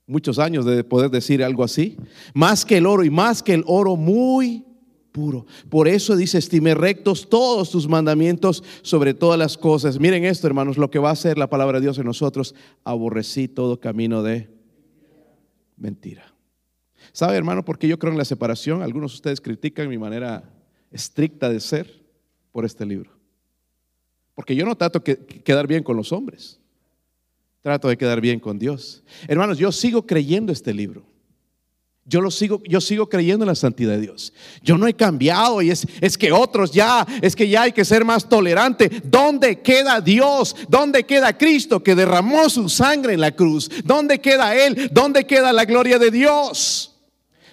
muchos 0.08 0.40
años 0.40 0.66
de 0.66 0.84
poder 0.84 1.10
decir 1.10 1.44
algo 1.44 1.64
así. 1.64 1.98
Más 2.34 2.66
que 2.66 2.78
el 2.78 2.86
oro 2.86 3.04
y 3.04 3.10
más 3.10 3.42
que 3.42 3.54
el 3.54 3.64
oro 3.68 3.96
muy 3.96 4.66
puro. 5.14 5.46
Por 5.70 5.88
eso 5.88 6.16
dice, 6.16 6.38
estimé 6.38 6.74
rectos 6.74 7.30
todos 7.30 7.70
tus 7.70 7.88
mandamientos 7.88 8.64
sobre 8.82 9.14
todas 9.14 9.40
las 9.40 9.58
cosas. 9.58 10.00
Miren 10.00 10.26
esto, 10.26 10.48
hermanos, 10.48 10.78
lo 10.78 10.90
que 10.90 11.00
va 11.00 11.10
a 11.10 11.14
hacer 11.14 11.38
la 11.38 11.50
palabra 11.50 11.80
de 11.80 11.86
Dios 11.86 11.98
en 11.98 12.06
nosotros. 12.06 12.56
Aborrecí 12.84 13.48
todo 13.48 13.80
camino 13.80 14.22
de 14.24 14.61
mentira. 15.82 16.34
¿Sabe, 17.12 17.36
hermano, 17.36 17.66
por 17.66 17.78
qué 17.78 17.88
yo 17.88 17.98
creo 17.98 18.12
en 18.12 18.18
la 18.18 18.26
separación? 18.26 18.82
Algunos 18.82 19.12
de 19.12 19.16
ustedes 19.16 19.42
critican 19.42 19.90
mi 19.90 19.98
manera 19.98 20.44
estricta 20.92 21.50
de 21.50 21.60
ser 21.60 22.02
por 22.52 22.64
este 22.64 22.86
libro. 22.86 23.12
Porque 24.36 24.56
yo 24.56 24.66
no 24.66 24.76
trato 24.76 25.00
de 25.00 25.18
quedar 25.18 25.68
bien 25.68 25.84
con 25.84 25.98
los 25.98 26.12
hombres. 26.12 26.60
Trato 27.62 27.90
de 27.90 27.98
quedar 27.98 28.22
bien 28.22 28.40
con 28.40 28.58
Dios. 28.58 29.04
Hermanos, 29.28 29.58
yo 29.58 29.72
sigo 29.72 30.06
creyendo 30.06 30.52
este 30.52 30.74
libro. 30.74 31.04
Yo 32.06 32.20
lo 32.20 32.32
sigo, 32.32 32.62
yo 32.68 32.82
sigo 32.82 33.08
creyendo 33.08 33.46
en 33.46 33.50
la 33.50 33.56
santidad 33.56 33.92
de 33.92 34.02
Dios. 34.02 34.34
Yo 34.64 34.78
no 34.78 34.88
he 34.88 34.94
cambiado 34.94 35.62
y 35.62 35.70
es, 35.70 35.86
es 36.02 36.18
que 36.18 36.32
otros 36.32 36.72
ya, 36.72 37.06
es 37.22 37.36
que 37.36 37.48
ya 37.48 37.64
hay 37.64 37.72
que 37.72 37.86
ser 37.86 38.04
más 38.04 38.28
tolerante. 38.28 38.90
¿Dónde 39.04 39.62
queda 39.62 40.02
Dios? 40.02 40.56
¿Dónde 40.68 41.06
queda 41.06 41.38
Cristo 41.38 41.84
que 41.84 41.96
derramó 41.96 42.50
su 42.50 42.70
sangre 42.70 43.14
en 43.14 43.22
la 43.22 43.32
cruz? 43.32 43.70
¿Dónde 43.84 44.20
queda 44.20 44.56
Él? 44.56 44.90
¿Dónde 44.92 45.26
queda 45.26 45.54
la 45.54 45.66
gloria 45.66 46.00
de 46.00 46.10
Dios? 46.10 46.92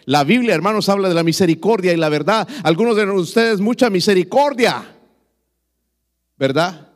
La 0.07 0.25
Biblia, 0.25 0.55
hermanos, 0.55 0.89
habla 0.89 1.11
de 1.11 1.15
la 1.15 1.23
misericordia 1.23 1.93
y 1.93 1.97
la 1.99 2.09
verdad. 2.09 2.49
Algunos 2.65 2.97
de 2.97 3.05
ustedes, 3.05 3.61
mucha 3.61 3.91
misericordia, 3.91 4.97
¿verdad? 6.39 6.88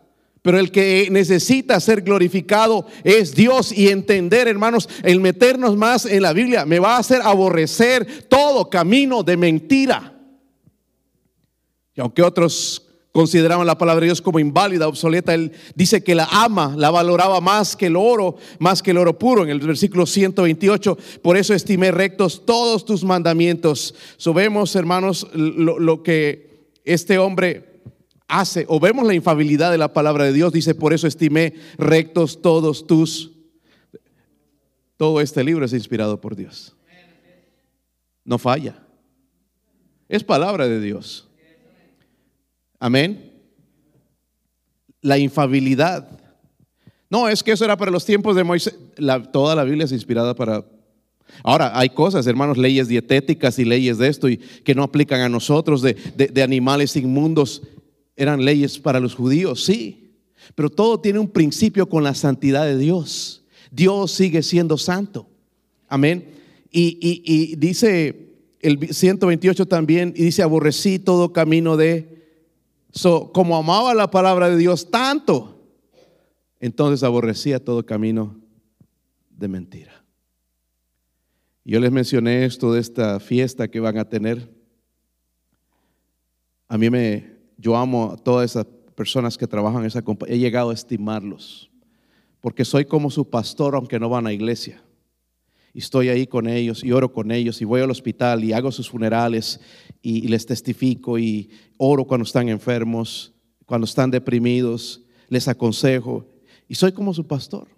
Pero 0.43 0.59
el 0.59 0.73
que 0.73 1.09
necesita 1.11 1.79
ser 1.79 2.03
glorificado 2.03 2.85
es 3.05 3.35
Dios 3.35 3.73
y 3.73 3.89
entender, 3.89 4.49
hermanos, 4.49 4.89
el 5.05 5.21
meternos 5.21 5.77
más 5.77 6.05
en 6.05 6.23
la 6.23 6.33
Biblia 6.33 6.67
me 6.67 6.81
va 6.81 6.97
a 6.97 6.99
hacer 6.99 7.23
aborrecer 7.23 8.27
todo 8.29 8.69
camino 8.69 9.23
de 9.23 9.37
mentira. 9.37 10.19
Y 11.95 12.01
aunque 12.01 12.23
otros 12.23 12.89
consideraban 13.13 13.67
la 13.69 13.79
palabra 13.79 14.01
de 14.01 14.07
Dios 14.07 14.21
como 14.21 14.41
inválida, 14.41 14.89
obsoleta, 14.89 15.33
él 15.33 15.53
dice 15.77 16.03
que 16.03 16.17
la 16.17 16.25
ama, 16.25 16.75
la 16.77 16.91
valoraba 16.91 17.41
más 17.41 17.77
que 17.77 17.87
el 17.87 17.95
oro, 17.95 18.37
más 18.59 18.83
que 18.83 18.91
el 18.91 18.99
oro 18.99 19.17
puro, 19.17 19.45
en 19.45 19.51
el 19.51 19.61
versículo 19.61 20.07
128. 20.07 20.99
Por 21.23 21.37
eso 21.37 21.55
estimé 21.55 21.93
rectos 21.93 22.45
todos 22.45 22.85
tus 22.85 23.05
mandamientos. 23.05 23.95
So 24.17 24.35
vemos, 24.35 24.75
hermanos, 24.75 25.29
lo, 25.35 25.79
lo 25.79 26.03
que 26.03 26.73
este 26.85 27.19
hombre 27.19 27.72
hace 28.33 28.65
o 28.67 28.81
vemos 28.81 29.07
la 29.07 29.15
infabilidad 29.15 29.71
de 29.71 29.79
la 29.79 29.93
palabra 29.93 30.25
de 30.25 30.33
Dios, 30.33 30.53
dice, 30.53 30.75
por 30.75 30.93
eso 30.93 31.07
estimé 31.07 31.55
rectos 31.77 32.41
todos 32.41 32.87
tus... 32.87 33.31
Todo 34.97 35.21
este 35.21 35.43
libro 35.43 35.65
es 35.65 35.73
inspirado 35.73 36.21
por 36.21 36.37
Dios. 36.37 36.77
No 38.25 38.39
falla. 38.39 38.87
Es 40.09 40.23
palabra 40.23 40.69
de 40.69 40.81
Dios. 40.81 41.29
Amén. 42.79 43.33
La 45.01 45.19
infabilidad. 45.19 46.09
No, 47.11 47.29
es 47.29 47.43
que 47.43 47.53
eso 47.53 47.65
era 47.65 47.77
para 47.77 47.91
los 47.91 48.05
tiempos 48.05 48.37
de 48.37 48.45
Moisés. 48.45 48.79
toda 49.33 49.55
la 49.57 49.65
Biblia 49.65 49.85
es 49.85 49.93
inspirada 49.93 50.35
para... 50.35 50.65
Ahora, 51.43 51.77
hay 51.77 51.91
cosas, 51.91 52.27
hermanos, 52.27 52.57
leyes 52.57 52.89
dietéticas 52.89 53.59
y 53.59 53.65
leyes 53.65 53.99
de 53.99 54.09
esto 54.09 54.29
y 54.29 54.37
que 54.37 54.75
no 54.75 54.85
aplican 54.85 55.21
a 55.21 55.29
nosotros, 55.29 55.83
de, 55.83 55.95
de 56.15 56.43
animales 56.43 56.95
inmundos 56.95 57.63
eran 58.17 58.45
leyes 58.45 58.79
para 58.79 59.01
los 59.01 59.15
judíos, 59.15 59.65
sí, 59.65 60.03
pero 60.55 60.71
todo 60.71 61.01
tiene 61.01 61.19
un 61.19 61.29
principio 61.29 61.89
con 61.89 62.05
la 62.05 62.15
santidad 62.15 62.65
de 62.65 62.77
Dios. 62.77 63.45
Dios 63.71 64.13
sigue 64.13 64.43
siendo 64.43 64.77
santo. 64.77 65.29
Amén. 65.89 66.29
Y, 66.71 67.57
dice 67.57 68.31
el 68.61 68.93
128 68.95 69.67
también, 69.67 70.13
y 70.17 70.25
dice, 70.25 70.43
aborrecí 70.43 70.99
todo 70.99 71.33
camino 71.33 71.77
de... 71.77 72.23
So, 72.93 73.33
como 73.33 73.57
amaba 73.57 73.95
la 73.95 74.11
palabra 74.11 74.51
de 74.51 74.57
Dios 74.59 74.91
tanto, 74.91 75.59
entonces 76.61 77.03
aborrecía 77.03 77.65
todo 77.65 77.87
camino 77.87 78.39
de 79.31 79.49
mentira. 79.49 80.05
Yo 81.65 81.81
les 81.81 81.91
mencioné 81.91 82.45
esto 82.45 82.73
de 82.73 82.81
esta 82.81 83.19
fiesta 83.19 83.69
que 83.69 83.81
van 83.81 83.97
a 83.97 84.09
tener. 84.09 84.51
A 86.69 86.77
mí 86.77 86.91
me, 86.91 87.32
yo 87.63 87.77
amo 87.77 88.13
a 88.13 88.17
todas 88.17 88.51
esas 88.51 88.67
personas 88.97 89.39
que 89.39 89.47
trabajan 89.47 89.83
en 89.83 89.87
esa 89.87 90.03
compañía. 90.03 90.35
He 90.35 90.39
llegado 90.39 90.71
a 90.71 90.75
estimarlos. 90.75 91.71
Porque 92.41 92.65
soy 92.65 92.85
como 92.85 93.09
su 93.09 93.31
pastor, 93.31 93.77
aunque 93.77 94.01
no 94.01 94.09
van 94.09 94.27
a 94.27 94.33
iglesia. 94.33 94.83
Y 95.73 95.79
estoy 95.79 96.09
ahí 96.09 96.27
con 96.27 96.49
ellos 96.49 96.83
y 96.83 96.91
oro 96.91 97.13
con 97.13 97.31
ellos 97.31 97.63
y 97.63 97.65
voy 97.65 97.81
al 97.81 97.91
hospital 97.91 98.43
y 98.45 98.53
hago 98.53 98.73
sus 98.73 98.91
funerales 98.91 99.61
y, 100.03 100.27
les 100.29 100.45
testifico 100.45 101.19
y 101.19 101.51
oro 101.79 102.05
cuando 102.05 102.25
están 102.25 102.49
enfermos, 102.49 103.33
cuando 103.65 103.87
están 103.87 104.11
deprimidos, 104.11 105.01
les 105.29 105.49
aconsejo 105.49 106.27
y 106.69 106.75
soy 106.75 106.93
como 106.93 107.15
su 107.15 107.27
pastor. 107.27 107.69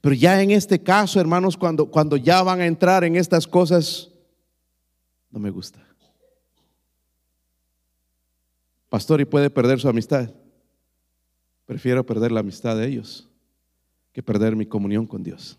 Pero 0.00 0.14
ya 0.14 0.42
en 0.42 0.50
este 0.50 0.82
caso, 0.82 1.20
hermanos, 1.20 1.56
cuando, 1.56 1.86
cuando 1.86 2.16
ya 2.16 2.42
van 2.42 2.60
a 2.60 2.66
entrar 2.66 3.04
en 3.04 3.14
estas 3.14 3.46
cosas, 3.46 4.10
no 5.30 5.38
me 5.38 5.50
gusta. 5.50 5.89
Pastor, 8.90 9.20
¿y 9.20 9.24
puede 9.24 9.48
perder 9.48 9.78
su 9.78 9.88
amistad? 9.88 10.34
Prefiero 11.64 12.04
perder 12.04 12.32
la 12.32 12.40
amistad 12.40 12.76
de 12.76 12.86
ellos 12.86 13.28
que 14.12 14.22
perder 14.22 14.56
mi 14.56 14.66
comunión 14.66 15.06
con 15.06 15.22
Dios. 15.22 15.56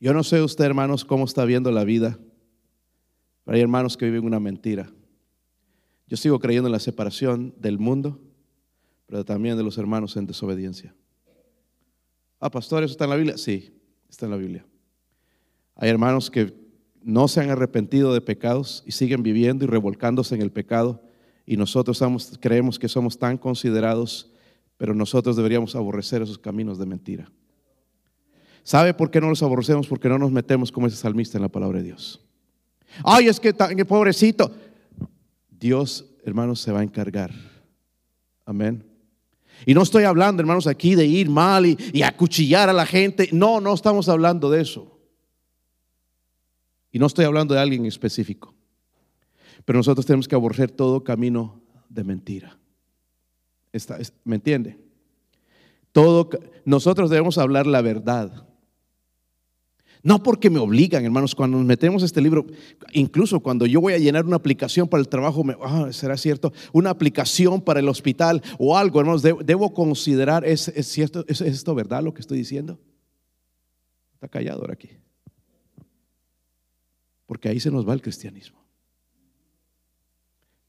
Yo 0.00 0.12
no 0.12 0.24
sé 0.24 0.42
usted, 0.42 0.64
hermanos, 0.64 1.04
cómo 1.04 1.24
está 1.24 1.44
viendo 1.44 1.70
la 1.70 1.84
vida, 1.84 2.18
pero 3.44 3.54
hay 3.54 3.62
hermanos 3.62 3.96
que 3.96 4.06
viven 4.06 4.24
una 4.24 4.40
mentira. 4.40 4.92
Yo 6.08 6.16
sigo 6.16 6.40
creyendo 6.40 6.66
en 6.66 6.72
la 6.72 6.80
separación 6.80 7.54
del 7.56 7.78
mundo, 7.78 8.20
pero 9.06 9.24
también 9.24 9.56
de 9.56 9.62
los 9.62 9.78
hermanos 9.78 10.16
en 10.16 10.26
desobediencia. 10.26 10.94
Ah, 12.40 12.50
pastor, 12.50 12.82
¿eso 12.82 12.92
está 12.92 13.04
en 13.04 13.10
la 13.10 13.16
Biblia? 13.16 13.38
Sí, 13.38 13.72
está 14.08 14.26
en 14.26 14.32
la 14.32 14.36
Biblia. 14.36 14.66
Hay 15.76 15.88
hermanos 15.88 16.28
que 16.28 16.67
no 17.08 17.26
se 17.26 17.40
han 17.40 17.48
arrepentido 17.48 18.12
de 18.12 18.20
pecados 18.20 18.82
y 18.84 18.92
siguen 18.92 19.22
viviendo 19.22 19.64
y 19.64 19.66
revolcándose 19.66 20.34
en 20.34 20.42
el 20.42 20.52
pecado 20.52 21.00
y 21.46 21.56
nosotros 21.56 22.04
creemos 22.38 22.78
que 22.78 22.86
somos 22.86 23.18
tan 23.18 23.38
considerados, 23.38 24.30
pero 24.76 24.94
nosotros 24.94 25.34
deberíamos 25.34 25.74
aborrecer 25.74 26.20
esos 26.20 26.36
caminos 26.36 26.78
de 26.78 26.84
mentira. 26.84 27.32
¿Sabe 28.62 28.92
por 28.92 29.10
qué 29.10 29.22
no 29.22 29.30
los 29.30 29.42
aborrecemos? 29.42 29.86
Porque 29.86 30.10
no 30.10 30.18
nos 30.18 30.30
metemos 30.30 30.70
como 30.70 30.86
ese 30.86 30.98
salmista 30.98 31.38
en 31.38 31.42
la 31.42 31.48
palabra 31.48 31.78
de 31.78 31.84
Dios. 31.84 32.20
Ay, 33.02 33.28
es 33.28 33.40
que, 33.40 33.54
pobrecito. 33.54 34.50
Dios, 35.48 36.04
hermanos, 36.26 36.60
se 36.60 36.72
va 36.72 36.80
a 36.80 36.84
encargar. 36.84 37.32
Amén. 38.44 38.84
Y 39.64 39.72
no 39.72 39.80
estoy 39.80 40.04
hablando, 40.04 40.42
hermanos, 40.42 40.66
aquí 40.66 40.94
de 40.94 41.06
ir 41.06 41.30
mal 41.30 41.64
y, 41.64 41.78
y 41.90 42.02
acuchillar 42.02 42.68
a 42.68 42.74
la 42.74 42.84
gente. 42.84 43.30
No, 43.32 43.62
no 43.62 43.72
estamos 43.72 44.10
hablando 44.10 44.50
de 44.50 44.60
eso. 44.60 44.97
Y 46.90 46.98
no 46.98 47.06
estoy 47.06 47.24
hablando 47.24 47.54
de 47.54 47.60
alguien 47.60 47.86
específico. 47.86 48.54
Pero 49.64 49.78
nosotros 49.78 50.06
tenemos 50.06 50.28
que 50.28 50.34
aborrecer 50.34 50.70
todo 50.70 51.04
camino 51.04 51.60
de 51.88 52.04
mentira. 52.04 52.58
¿Me 54.24 54.36
entiende? 54.36 54.78
Todo, 55.92 56.30
nosotros 56.64 57.10
debemos 57.10 57.38
hablar 57.38 57.66
la 57.66 57.82
verdad. 57.82 58.48
No 60.02 60.22
porque 60.22 60.48
me 60.48 60.60
obligan, 60.60 61.04
hermanos, 61.04 61.34
cuando 61.34 61.58
nos 61.58 61.66
metemos 61.66 62.02
este 62.02 62.20
libro, 62.20 62.46
incluso 62.92 63.40
cuando 63.40 63.66
yo 63.66 63.80
voy 63.80 63.94
a 63.94 63.98
llenar 63.98 64.24
una 64.24 64.36
aplicación 64.36 64.86
para 64.86 65.00
el 65.00 65.08
trabajo, 65.08 65.44
ah, 65.62 65.88
será 65.92 66.16
cierto, 66.16 66.52
una 66.72 66.90
aplicación 66.90 67.60
para 67.60 67.80
el 67.80 67.88
hospital 67.88 68.42
o 68.58 68.76
algo, 68.76 69.00
hermanos, 69.00 69.22
debo, 69.22 69.74
considerar, 69.74 70.44
¿es, 70.44 70.72
cierto, 70.82 71.24
¿es, 71.26 71.40
esto 71.40 71.74
verdad 71.74 72.02
lo 72.02 72.14
que 72.14 72.20
estoy 72.20 72.38
diciendo? 72.38 72.78
Está 74.14 74.28
callado 74.28 74.60
ahora 74.60 74.74
aquí. 74.74 74.90
Porque 77.28 77.48
ahí 77.48 77.60
se 77.60 77.70
nos 77.70 77.88
va 77.88 77.94
el 77.94 78.02
cristianismo. 78.02 78.58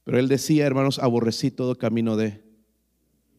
Pero 0.04 0.20
él 0.20 0.28
decía, 0.28 0.68
hermanos, 0.68 1.00
aborrecí 1.00 1.50
todo 1.50 1.76
camino 1.76 2.16
de 2.16 2.44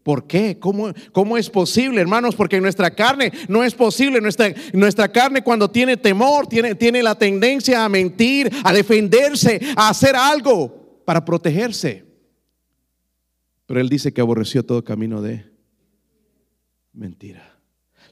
¿Por 0.02 0.26
qué? 0.26 0.58
¿Cómo, 0.58 0.92
¿Cómo, 1.12 1.36
es 1.36 1.50
posible, 1.50 2.00
hermanos? 2.00 2.34
Porque 2.34 2.60
nuestra 2.60 2.90
carne 2.90 3.32
no 3.48 3.62
es 3.62 3.74
posible. 3.74 4.20
Nuestra, 4.20 4.52
nuestra 4.72 5.08
carne 5.12 5.42
cuando 5.42 5.70
tiene 5.70 5.96
temor, 5.96 6.46
tiene, 6.46 6.74
tiene 6.74 7.02
la 7.02 7.14
tendencia 7.14 7.84
a 7.84 7.88
mentir, 7.88 8.50
a 8.64 8.72
defenderse, 8.72 9.60
a 9.76 9.90
hacer 9.90 10.16
algo 10.16 11.02
para 11.04 11.24
protegerse. 11.24 12.06
Pero 13.66 13.80
él 13.80 13.88
dice 13.88 14.12
que 14.12 14.22
aborreció 14.22 14.64
todo 14.64 14.82
camino 14.82 15.20
de 15.20 15.44
mentira. 16.92 17.58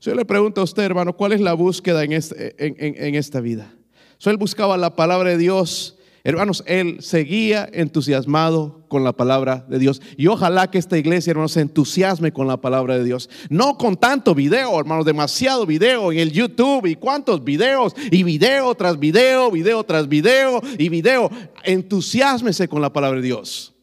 yo 0.01 0.14
le 0.14 0.25
pregunto 0.25 0.61
a 0.61 0.64
usted, 0.64 0.83
hermano, 0.83 1.16
¿cuál 1.16 1.33
es 1.33 1.40
la 1.40 1.55
búsqueda 1.55 2.05
en, 2.05 2.12
este, 2.12 2.55
en, 2.59 3.14
esta 3.14 3.40
vida? 3.40 3.75
So, 4.18 4.31
él 4.31 4.37
buscaba 4.37 4.76
la 4.76 4.94
palabra 4.94 5.31
de 5.31 5.38
Dios 5.38 5.98
Hermanos, 6.28 6.62
él 6.66 6.98
seguía 7.00 7.68
entusiasmado 7.72 8.85
con 8.88 9.02
la 9.02 9.14
palabra 9.14 9.64
de 9.66 9.78
Dios. 9.78 10.02
Y 10.18 10.26
ojalá 10.26 10.70
que 10.70 10.76
esta 10.76 10.98
iglesia, 10.98 11.31
hermanos, 11.31 11.52
se 11.52 11.62
entusiasme 11.62 12.33
con 12.33 12.46
la 12.46 12.59
palabra 12.59 12.98
de 12.98 13.04
Dios. 13.04 13.31
No 13.48 13.78
con 13.78 13.96
tanto 13.96 14.35
video, 14.35 14.78
hermanos, 14.78 15.07
demasiado 15.07 15.64
video 15.64 16.12
en 16.12 16.18
el 16.18 16.31
YouTube 16.31 16.85
y 16.85 16.96
cuántos 16.96 17.42
videos 17.42 17.94
y 18.11 18.24
video 18.24 18.74
tras 18.74 18.98
video, 18.98 19.50
video 19.50 19.85
tras 19.85 20.07
video 20.07 20.61
y 20.76 20.90
video. 20.90 21.31
Entusiasmese 21.64 22.68
con 22.68 22.83
la 22.83 22.92
palabra 22.92 23.20
de 23.20 23.26
Dios. 23.26 23.74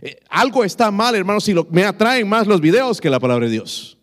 Eh, 0.00 0.20
algo 0.30 0.64
está 0.64 0.90
mal, 0.90 1.14
hermanos, 1.14 1.44
si 1.44 1.54
me 1.70 1.84
atraen 1.84 2.26
más 2.26 2.46
los 2.46 2.60
videos 2.60 3.02
que 3.02 3.10
la 3.10 3.20
palabra 3.20 3.44
de 3.44 3.52
Dios. 3.52 3.95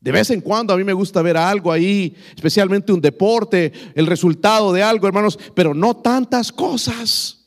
De 0.00 0.12
vez 0.12 0.30
en 0.30 0.40
cuando 0.40 0.72
a 0.72 0.76
mí 0.76 0.84
me 0.84 0.94
gusta 0.94 1.20
ver 1.20 1.36
algo 1.36 1.70
ahí, 1.70 2.16
especialmente 2.34 2.92
un 2.92 3.02
deporte, 3.02 3.72
el 3.94 4.06
resultado 4.06 4.72
de 4.72 4.82
algo, 4.82 5.06
hermanos, 5.06 5.38
pero 5.54 5.74
no 5.74 5.96
tantas 5.96 6.50
cosas 6.50 7.46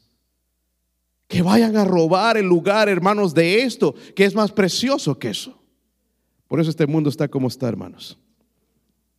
que 1.28 1.42
vayan 1.42 1.76
a 1.78 1.84
robar 1.84 2.38
el 2.38 2.46
lugar, 2.46 2.90
hermanos, 2.90 3.34
de 3.34 3.64
esto, 3.64 3.96
que 4.16 4.24
es 4.24 4.36
más 4.36 4.52
precioso 4.52 5.18
que 5.18 5.30
eso. 5.30 5.60
Por 6.48 6.60
eso 6.60 6.70
este 6.70 6.86
mundo 6.86 7.10
está 7.10 7.28
como 7.28 7.48
está, 7.48 7.68
hermanos, 7.68 8.20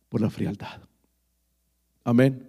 por 0.07 0.21
la 0.21 0.29
frialdad. 0.29 0.81
Amén. 2.05 2.47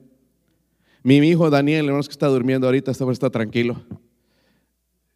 Mi 1.03 1.17
hijo 1.17 1.51
Daniel, 1.51 1.87
hermanos, 1.87 2.07
que 2.07 2.13
está 2.13 2.29
durmiendo 2.29 2.69
ahorita, 2.69 2.93
está, 2.93 3.11
está 3.11 3.31
tranquilo. 3.31 3.83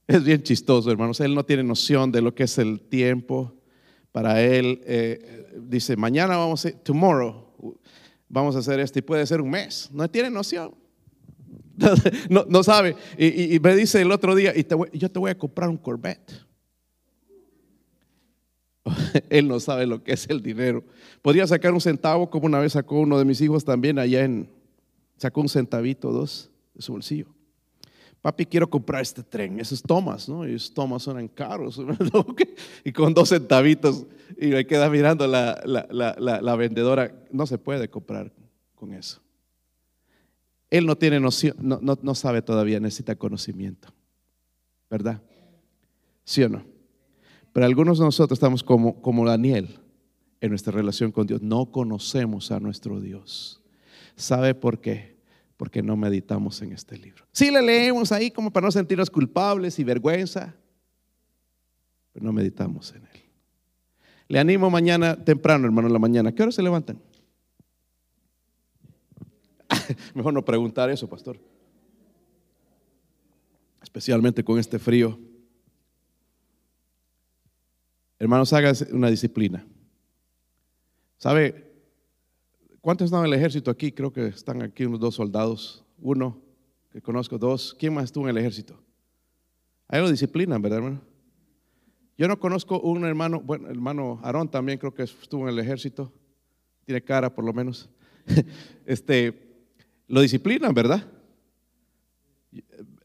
Es 0.09 0.25
bien 0.25 0.43
chistoso, 0.43 0.91
hermanos. 0.91 1.21
Él 1.21 1.37
no 1.37 1.45
tiene 1.45 1.63
noción 1.63 2.11
de 2.11 2.21
lo 2.21 2.35
que 2.35 2.43
es 2.43 2.59
el 2.59 2.81
tiempo 2.81 3.55
para 4.11 4.43
él, 4.43 4.81
eh, 4.85 5.40
dice, 5.57 5.97
mañana 5.97 6.37
vamos 6.37 6.65
a, 6.67 6.73
tomorrow, 6.73 7.47
vamos 8.29 8.57
a 8.57 8.61
hacer 8.61 8.81
esto 8.81 8.99
y 8.99 9.03
puede 9.03 9.27
ser 9.27 9.41
un 9.41 9.51
mes. 9.51 9.89
No 9.93 10.09
tiene 10.09 10.31
noción. 10.31 10.75
No, 12.29 12.63
sabe. 12.63 12.95
Y, 13.17 13.59
me 13.61 13.75
dice 13.75 14.03
el 14.03 14.13
otro 14.13 14.35
día, 14.35 14.53
y 14.55 14.67
yo 14.99 15.11
te 15.11 15.19
voy 15.19 15.31
a 15.31 15.39
comprar 15.39 15.71
un 15.71 15.79
Corvette. 15.79 16.33
Él 19.31 19.49
no 19.49 19.59
sabe 19.61 19.87
lo 19.87 20.03
que 20.03 20.13
es 20.13 20.29
el 20.29 20.43
dinero. 20.43 20.85
Podría 21.23 21.47
sacar 21.47 21.73
un 21.73 21.81
centavo, 21.81 22.29
como 22.29 22.47
una 22.47 22.59
vez 22.59 22.73
sacó 22.73 23.01
uno 23.01 23.19
de 23.19 23.25
mis 23.25 23.41
hijos 23.41 23.65
también 23.65 23.99
allá 23.99 24.25
en, 24.25 24.51
sacó 25.17 25.41
un 25.41 25.49
centavito, 25.49 26.13
dos, 26.13 26.51
de 26.75 26.83
su 26.83 26.93
bolsillo 26.93 27.40
papi, 28.23 28.47
quiero 28.47 28.69
comprar 28.69 29.03
este 29.03 29.23
tren. 29.23 29.61
Esos 29.61 29.83
tomas, 29.83 30.29
¿no? 30.29 30.47
Y 30.47 30.55
esos 30.55 30.73
tomas 30.73 31.03
son 31.03 31.29
caros. 31.29 31.81
y 32.85 32.93
con 32.93 33.15
dos 33.15 33.31
centavitos, 33.31 34.07
y 34.39 34.49
me 34.49 34.67
queda 34.67 34.89
mirando 34.91 35.27
la, 35.27 35.61
la, 35.65 36.57
vendedora, 36.57 37.15
no 37.31 37.47
se 37.47 37.59
puede 37.59 37.89
comprar 37.89 38.33
con 38.75 38.93
eso. 38.93 39.21
Él 40.71 40.87
no 40.87 40.97
tiene 40.97 41.19
noción, 41.19 41.57
no, 41.61 41.81
no, 41.81 42.15
sabe 42.15 42.43
todavía, 42.43 42.79
necesita 42.79 43.17
conocimiento. 43.17 43.89
¿Verdad? 44.89 45.23
¿Sí 46.25 46.43
o 46.43 46.49
no? 46.49 46.65
Pero 47.53 47.67
algunos 47.67 47.99
de 47.99 48.05
nosotros 48.05 48.37
estamos 48.37 48.63
como, 48.63 49.01
como 49.03 49.27
Daniel 49.27 49.81
en 50.41 50.51
nuestra 50.51 50.73
relación 50.73 51.11
con 51.11 51.27
Dios. 51.27 51.43
No 51.43 51.73
conocemos 51.73 52.51
a 52.53 52.61
nuestro 52.61 53.01
Dios. 53.01 53.61
¿Sabe 54.17 54.55
por 54.55 54.81
qué? 54.81 55.10
Porque 55.61 55.83
no 55.83 55.95
meditamos 55.95 56.63
en 56.63 56.73
este 56.73 56.97
libro. 56.97 57.27
Sí 57.33 57.51
le 57.51 57.61
leemos 57.61 58.13
ahí 58.13 58.31
como 58.31 58.51
para 58.51 58.65
no 58.65 58.73
sentirnos 58.73 59.11
culpables 59.11 59.79
y 59.79 59.85
vergüenza, 59.85 60.55
pero 62.15 62.25
no 62.25 62.33
meditamos 62.33 62.91
en 62.93 63.03
él. 63.03 63.21
Le 64.29 64.39
animo 64.39 64.71
mañana 64.71 65.23
temprano, 65.23 65.67
hermano, 65.67 65.89
en 65.89 65.93
la 65.93 65.99
mañana. 65.99 66.33
¿Qué 66.33 66.43
hora 66.43 66.51
se 66.51 66.63
levantan? 66.63 66.99
Mejor 70.15 70.33
no 70.33 70.43
preguntar 70.43 70.89
eso, 70.89 71.07
pastor. 71.07 71.39
Especialmente 73.83 74.43
con 74.43 74.59
este 74.59 74.79
frío. 74.79 75.21
Hermanos, 78.19 78.51
hagan 78.55 78.75
una 78.93 79.11
disciplina. 79.11 79.67
¿Sabe? 81.19 81.70
¿Cuántos 82.81 83.07
están 83.07 83.21
en 83.21 83.27
el 83.27 83.35
ejército 83.35 83.71
aquí? 83.71 83.93
Creo 83.93 84.11
que 84.11 84.29
están 84.29 84.63
aquí 84.63 84.87
unos 84.87 85.01
dos 85.01 85.15
soldados. 85.15 85.85
Uno, 85.99 86.41
que 86.91 87.03
conozco, 87.03 87.37
dos. 87.37 87.77
¿Quién 87.79 87.93
más 87.93 88.05
estuvo 88.05 88.25
en 88.25 88.31
el 88.31 88.39
ejército? 88.39 88.83
Hay 89.87 90.01
una 90.01 90.11
disciplina, 90.11 90.59
¿verdad, 90.59 90.79
hermano? 90.79 91.03
Yo 92.17 92.27
no 92.27 92.39
conozco 92.39 92.81
un 92.81 93.05
hermano, 93.05 93.41
bueno, 93.41 93.69
hermano 93.69 94.19
Aarón 94.23 94.51
también 94.51 94.79
creo 94.79 94.95
que 94.95 95.03
estuvo 95.03 95.43
en 95.43 95.55
el 95.55 95.59
ejército. 95.59 96.11
Tiene 96.87 97.03
cara, 97.03 97.35
por 97.35 97.45
lo 97.45 97.53
menos. 97.53 97.89
Este, 98.87 99.67
lo 100.09 100.21
disciplinan, 100.23 100.75
¿verdad? 100.75 101.07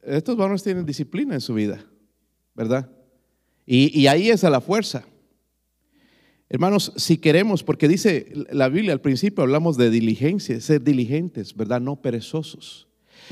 Estos 0.02 0.36
varones 0.36 0.64
tienen 0.64 0.86
disciplina 0.86 1.36
en 1.36 1.42
su 1.42 1.54
vida, 1.54 1.86
¿verdad? 2.54 2.90
Y, 3.66 4.00
y 4.00 4.08
ahí 4.08 4.30
es 4.30 4.44
a 4.44 4.50
la 4.50 4.62
fuerza. 4.62 5.06
Hermanos, 6.48 6.94
si 6.96 7.18
queremos, 7.18 7.64
porque 7.64 7.88
dice 7.88 8.32
la 8.52 8.70
Biblia 8.70 8.94
al 8.94 9.02
principio, 9.02 9.44
hablamos 9.44 9.78
de 9.78 9.90
diligencia, 9.90 10.60
ser 10.62 10.84
diligentes, 10.84 11.56
¿verdad? 11.56 11.82
No 11.82 12.02
perezosos. 12.02 12.88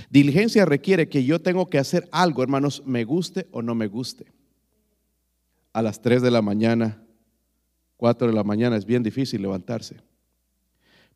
Diligencia 0.10 0.66
requiere 0.66 1.08
que 1.10 1.24
yo 1.24 1.40
tengo 1.40 1.70
que 1.70 1.78
hacer 1.78 2.10
algo, 2.12 2.42
hermanos, 2.42 2.82
me 2.86 3.04
guste 3.04 3.48
o 3.52 3.62
no 3.62 3.76
me 3.76 3.88
guste. 3.88 4.26
A 5.74 5.82
las 5.82 6.02
3 6.02 6.22
de 6.22 6.32
la 6.32 6.42
mañana, 6.42 7.04
4 7.98 8.28
de 8.28 8.34
la 8.34 8.44
mañana 8.44 8.78
es 8.78 8.86
bien 8.86 9.04
difícil 9.04 9.42
levantarse, 9.42 9.98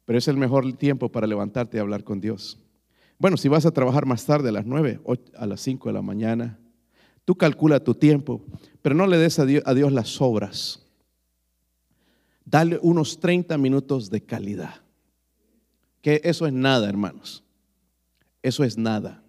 pero 0.05 0.19
es 0.19 0.27
el 0.27 0.37
mejor 0.37 0.71
tiempo 0.73 1.11
para 1.11 1.25
levantarte 1.25 1.77
y 1.77 1.79
hablar 1.79 2.03
con 2.03 2.21
Dios. 2.21 2.59
Bueno, 3.17 3.37
si 3.37 3.49
vas 3.49 3.65
a 3.65 3.71
trabajar 3.71 4.05
más 4.05 4.25
tarde 4.25 4.49
a 4.49 4.51
las 4.51 4.67
9, 4.67 5.01
a 5.35 5.45
las 5.47 5.61
5 5.61 5.89
de 5.89 5.93
la 5.93 6.03
mañana, 6.03 6.59
tú 7.25 7.35
calcula 7.35 7.83
tu 7.83 7.95
tiempo, 7.95 8.45
pero 8.83 8.93
no 8.93 9.07
le 9.07 9.17
des 9.17 9.39
a 9.39 9.45
Dios, 9.45 9.63
a 9.65 9.73
Dios 9.73 9.91
las 9.91 10.21
obras. 10.21 10.86
Dale 12.49 12.79
unos 12.81 13.19
30 13.19 13.57
minutos 13.57 14.09
de 14.09 14.21
calidad. 14.21 14.75
Que 16.01 16.21
eso 16.23 16.47
es 16.47 16.53
nada, 16.53 16.87
hermanos. 16.87 17.43
Eso 18.41 18.63
es 18.63 18.77
nada. 18.77 19.21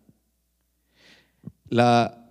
La 1.68 2.28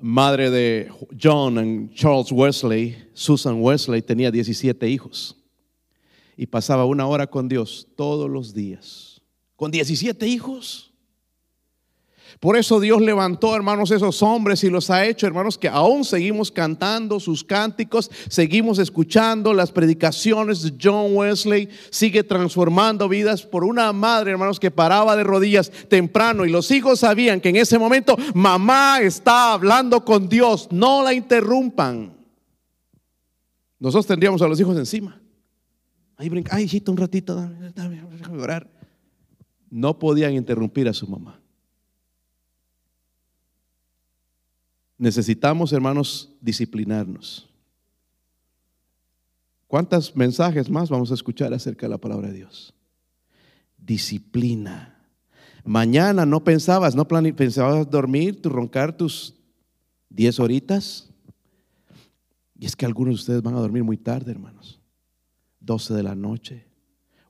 madre 0.00 0.50
de 0.50 0.92
John 1.20 1.90
y 1.90 1.94
Charles 1.94 2.30
Wesley, 2.30 3.10
Susan 3.14 3.60
Wesley, 3.60 4.00
tenía 4.00 4.30
17 4.30 4.88
hijos 4.88 5.36
y 6.36 6.46
pasaba 6.46 6.84
una 6.84 7.08
hora 7.08 7.26
con 7.26 7.48
Dios 7.48 7.88
todos 7.96 8.30
los 8.30 8.54
días. 8.54 9.20
Con 9.56 9.72
17 9.72 10.24
hijos. 10.28 10.87
Por 12.40 12.56
eso 12.56 12.80
Dios 12.80 13.00
levantó, 13.00 13.56
hermanos, 13.56 13.90
esos 13.90 14.22
hombres 14.22 14.62
y 14.64 14.70
los 14.70 14.90
ha 14.90 15.04
hecho, 15.06 15.26
hermanos, 15.26 15.58
que 15.58 15.68
aún 15.68 16.04
seguimos 16.04 16.50
cantando 16.50 17.18
sus 17.20 17.42
cánticos, 17.42 18.10
seguimos 18.28 18.78
escuchando 18.78 19.52
las 19.52 19.72
predicaciones 19.72 20.62
de 20.62 20.74
John 20.80 21.16
Wesley, 21.16 21.68
sigue 21.90 22.22
transformando 22.22 23.08
vidas 23.08 23.42
por 23.42 23.64
una 23.64 23.92
madre, 23.92 24.30
hermanos, 24.30 24.60
que 24.60 24.70
paraba 24.70 25.16
de 25.16 25.24
rodillas 25.24 25.70
temprano 25.88 26.44
y 26.44 26.50
los 26.50 26.70
hijos 26.70 27.00
sabían 27.00 27.40
que 27.40 27.48
en 27.48 27.56
ese 27.56 27.78
momento 27.78 28.16
mamá 28.34 29.00
está 29.00 29.52
hablando 29.52 30.04
con 30.04 30.28
Dios, 30.28 30.68
no 30.70 31.02
la 31.02 31.12
interrumpan. 31.12 32.16
Nosotros 33.78 34.06
tendríamos 34.06 34.42
a 34.42 34.48
los 34.48 34.58
hijos 34.60 34.76
encima. 34.76 35.20
Ahí 36.16 36.28
brinca, 36.28 36.56
ay, 36.56 36.64
hijito, 36.64 36.90
un 36.90 36.98
ratito, 36.98 37.36
dame, 37.74 38.02
orar. 38.40 38.68
No 39.70 39.98
podían 39.98 40.34
interrumpir 40.34 40.88
a 40.88 40.92
su 40.92 41.06
mamá. 41.06 41.40
Necesitamos, 44.98 45.72
hermanos, 45.72 46.34
disciplinarnos. 46.40 47.48
¿Cuántos 49.68 50.16
mensajes 50.16 50.68
más 50.68 50.90
vamos 50.90 51.10
a 51.10 51.14
escuchar 51.14 51.54
acerca 51.54 51.86
de 51.86 51.90
la 51.90 51.98
palabra 51.98 52.28
de 52.28 52.34
Dios? 52.34 52.74
Disciplina. 53.76 54.98
Mañana 55.64 56.26
no 56.26 56.42
pensabas, 56.42 56.96
no 56.96 57.06
pensabas 57.06 57.88
dormir, 57.88 58.42
tu 58.42 58.48
roncar 58.48 58.96
tus 58.96 59.34
10 60.10 60.40
horitas. 60.40 61.10
Y 62.58 62.66
es 62.66 62.74
que 62.74 62.86
algunos 62.86 63.14
de 63.14 63.20
ustedes 63.20 63.42
van 63.42 63.54
a 63.54 63.60
dormir 63.60 63.84
muy 63.84 63.98
tarde, 63.98 64.32
hermanos. 64.32 64.80
12 65.60 65.94
de 65.94 66.02
la 66.02 66.14
noche, 66.14 66.66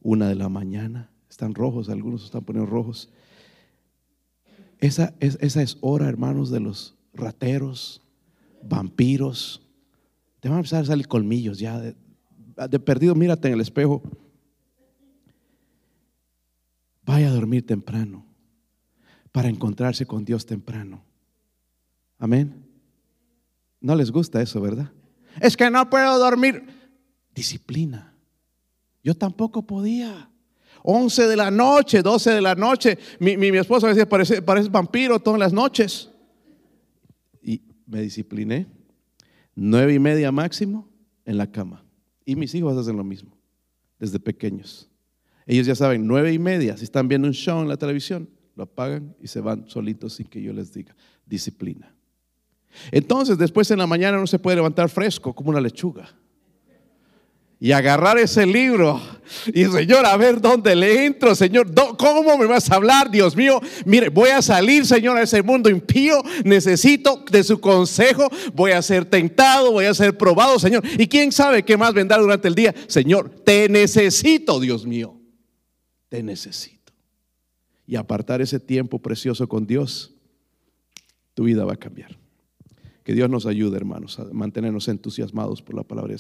1 0.01 0.27
de 0.27 0.35
la 0.37 0.49
mañana. 0.49 1.11
Están 1.29 1.55
rojos, 1.55 1.89
algunos 1.91 2.25
están 2.25 2.45
poniendo 2.45 2.71
rojos. 2.71 3.11
Esa 4.79 5.13
es, 5.21 5.37
esa 5.41 5.61
es 5.61 5.77
hora, 5.81 6.09
hermanos, 6.09 6.51
de 6.51 6.61
los 6.61 6.98
rateros, 7.15 8.01
vampiros. 8.63 9.63
Te 10.41 10.49
van 10.49 10.57
a 10.57 10.61
empezar 10.61 10.83
a 10.83 10.87
salir 10.87 11.09
colmillos 11.09 11.59
ya. 11.59 11.79
De, 11.81 12.81
perdido, 12.81 13.15
mírate 13.15 13.49
en 13.49 13.55
el 13.55 13.61
espejo. 13.61 14.03
Vaya 17.05 17.29
a 17.29 17.33
dormir 17.33 17.65
temprano 17.67 18.27
para 19.33 19.49
encontrarse 19.49 20.07
con 20.07 20.25
Dios 20.25 20.45
temprano. 20.45 21.05
Amén. 22.19 22.67
No 23.81 23.95
les 23.95 24.11
gusta 24.11 24.43
eso, 24.43 24.61
¿verdad? 24.61 24.91
Es 25.41 25.57
que 25.57 25.71
no 25.71 25.89
puedo 25.89 26.19
dormir. 26.19 26.67
Disciplina. 27.35 28.13
Yo 29.03 29.15
tampoco 29.15 29.63
podía. 29.63 30.31
11 30.83 31.27
de 31.27 31.37
la 31.37 31.51
noche, 31.51 32.03
12 32.03 32.31
de 32.33 32.41
la 32.41 32.55
noche. 32.55 32.99
Mi, 33.21 33.37
mi, 33.37 33.53
mi 33.53 33.59
esposa 33.59 33.87
decía, 33.89 34.09
parece, 34.09 34.43
parece 34.43 34.69
vampiro 34.69 35.21
todas 35.21 35.39
las 35.39 35.53
noches 35.53 36.11
me 37.89 38.03
discipliné. 38.03 38.67
Nueve 39.55 39.95
y 39.95 39.99
media 39.99 40.31
máximo 40.31 40.89
en 41.25 41.37
la 41.37 41.51
cama. 41.51 41.85
Y 42.25 42.37
mis 42.37 42.55
hijos 42.55 42.77
hacen 42.77 42.97
lo 42.97 43.05
mismo, 43.05 43.37
desde 43.99 44.21
pequeños. 44.21 44.89
Ellos 45.47 45.67
ya 45.67 45.75
saben, 45.75 46.07
nueve 46.07 46.33
y 46.33 46.39
media, 46.39 46.77
si 46.77 46.85
están 46.85 47.09
viendo 47.09 47.27
un 47.27 47.35
show 47.35 47.61
en 47.61 47.69
la 47.69 47.77
televisión, 47.77 48.29
lo 48.55 48.65
apagan 48.65 49.17
y 49.21 49.27
se 49.27 49.41
van 49.41 49.69
solitos 49.69 50.15
sin 50.15 50.27
que 50.27 50.43
yo 50.43 50.53
les 50.53 50.73
diga. 50.73 50.95
Disciplina. 51.27 51.95
Entonces, 52.93 53.39
después 53.39 53.71
en 53.71 53.79
la 53.79 53.87
mañana 53.87 54.19
no 54.19 54.27
se 54.27 54.39
puede 54.39 54.57
levantar 54.57 54.89
fresco 54.91 55.35
como 55.35 55.51
una 55.51 55.61
lechuga 55.61 56.15
y 57.61 57.73
agarrar 57.73 58.19
ese 58.19 58.47
libro 58.47 59.01
y 59.53 59.65
Señor, 59.67 60.07
a 60.07 60.17
ver 60.17 60.41
dónde 60.41 60.75
le 60.75 61.05
entro, 61.05 61.35
Señor, 61.35 61.69
¿cómo 61.97 62.39
me 62.39 62.47
vas 62.47 62.71
a 62.71 62.77
hablar, 62.77 63.11
Dios 63.11 63.37
mío? 63.37 63.61
Mire, 63.85 64.09
voy 64.09 64.31
a 64.31 64.43
salir, 64.43 64.87
Señor, 64.87 65.17
a 65.19 65.23
ese 65.23 65.43
mundo 65.43 65.69
impío, 65.69 66.23
necesito 66.45 67.25
de 67.31 67.45
su 67.45 67.61
consejo, 67.61 68.29
voy 68.55 68.73
a 68.73 68.83
ser 68.83 69.05
tentado, 69.05 69.73
voy 69.73 69.85
a 69.85 69.95
ser 69.95 70.17
probado, 70.17 70.59
Señor. 70.59 70.83
Y 70.99 71.07
quién 71.07 71.33
sabe 71.33 71.63
qué 71.63 71.77
más 71.77 71.93
vendrá 71.93 72.19
durante 72.19 72.49
el 72.49 72.55
día. 72.55 72.75
Señor, 72.87 73.31
te 73.45 73.69
necesito, 73.69 74.61
Dios 74.61 74.87
mío, 74.87 75.17
te 76.09 76.23
necesito. 76.23 76.93
Y 77.87 77.97
apartar 77.97 78.41
ese 78.41 78.61
tiempo 78.61 78.99
precioso 78.99 79.49
con 79.49 79.67
Dios, 79.67 80.15
tu 81.35 81.45
vida 81.45 81.65
va 81.65 81.75
a 81.75 81.79
cambiar. 81.79 82.17
Que 83.05 83.15
Dios 83.15 83.31
nos 83.31 83.47
ayude, 83.47 83.77
hermanos, 83.77 84.19
a 84.19 84.25
mantenernos 84.33 84.89
entusiasmados 84.89 85.63
por 85.63 85.75
la 85.75 85.83
palabra. 85.83 86.15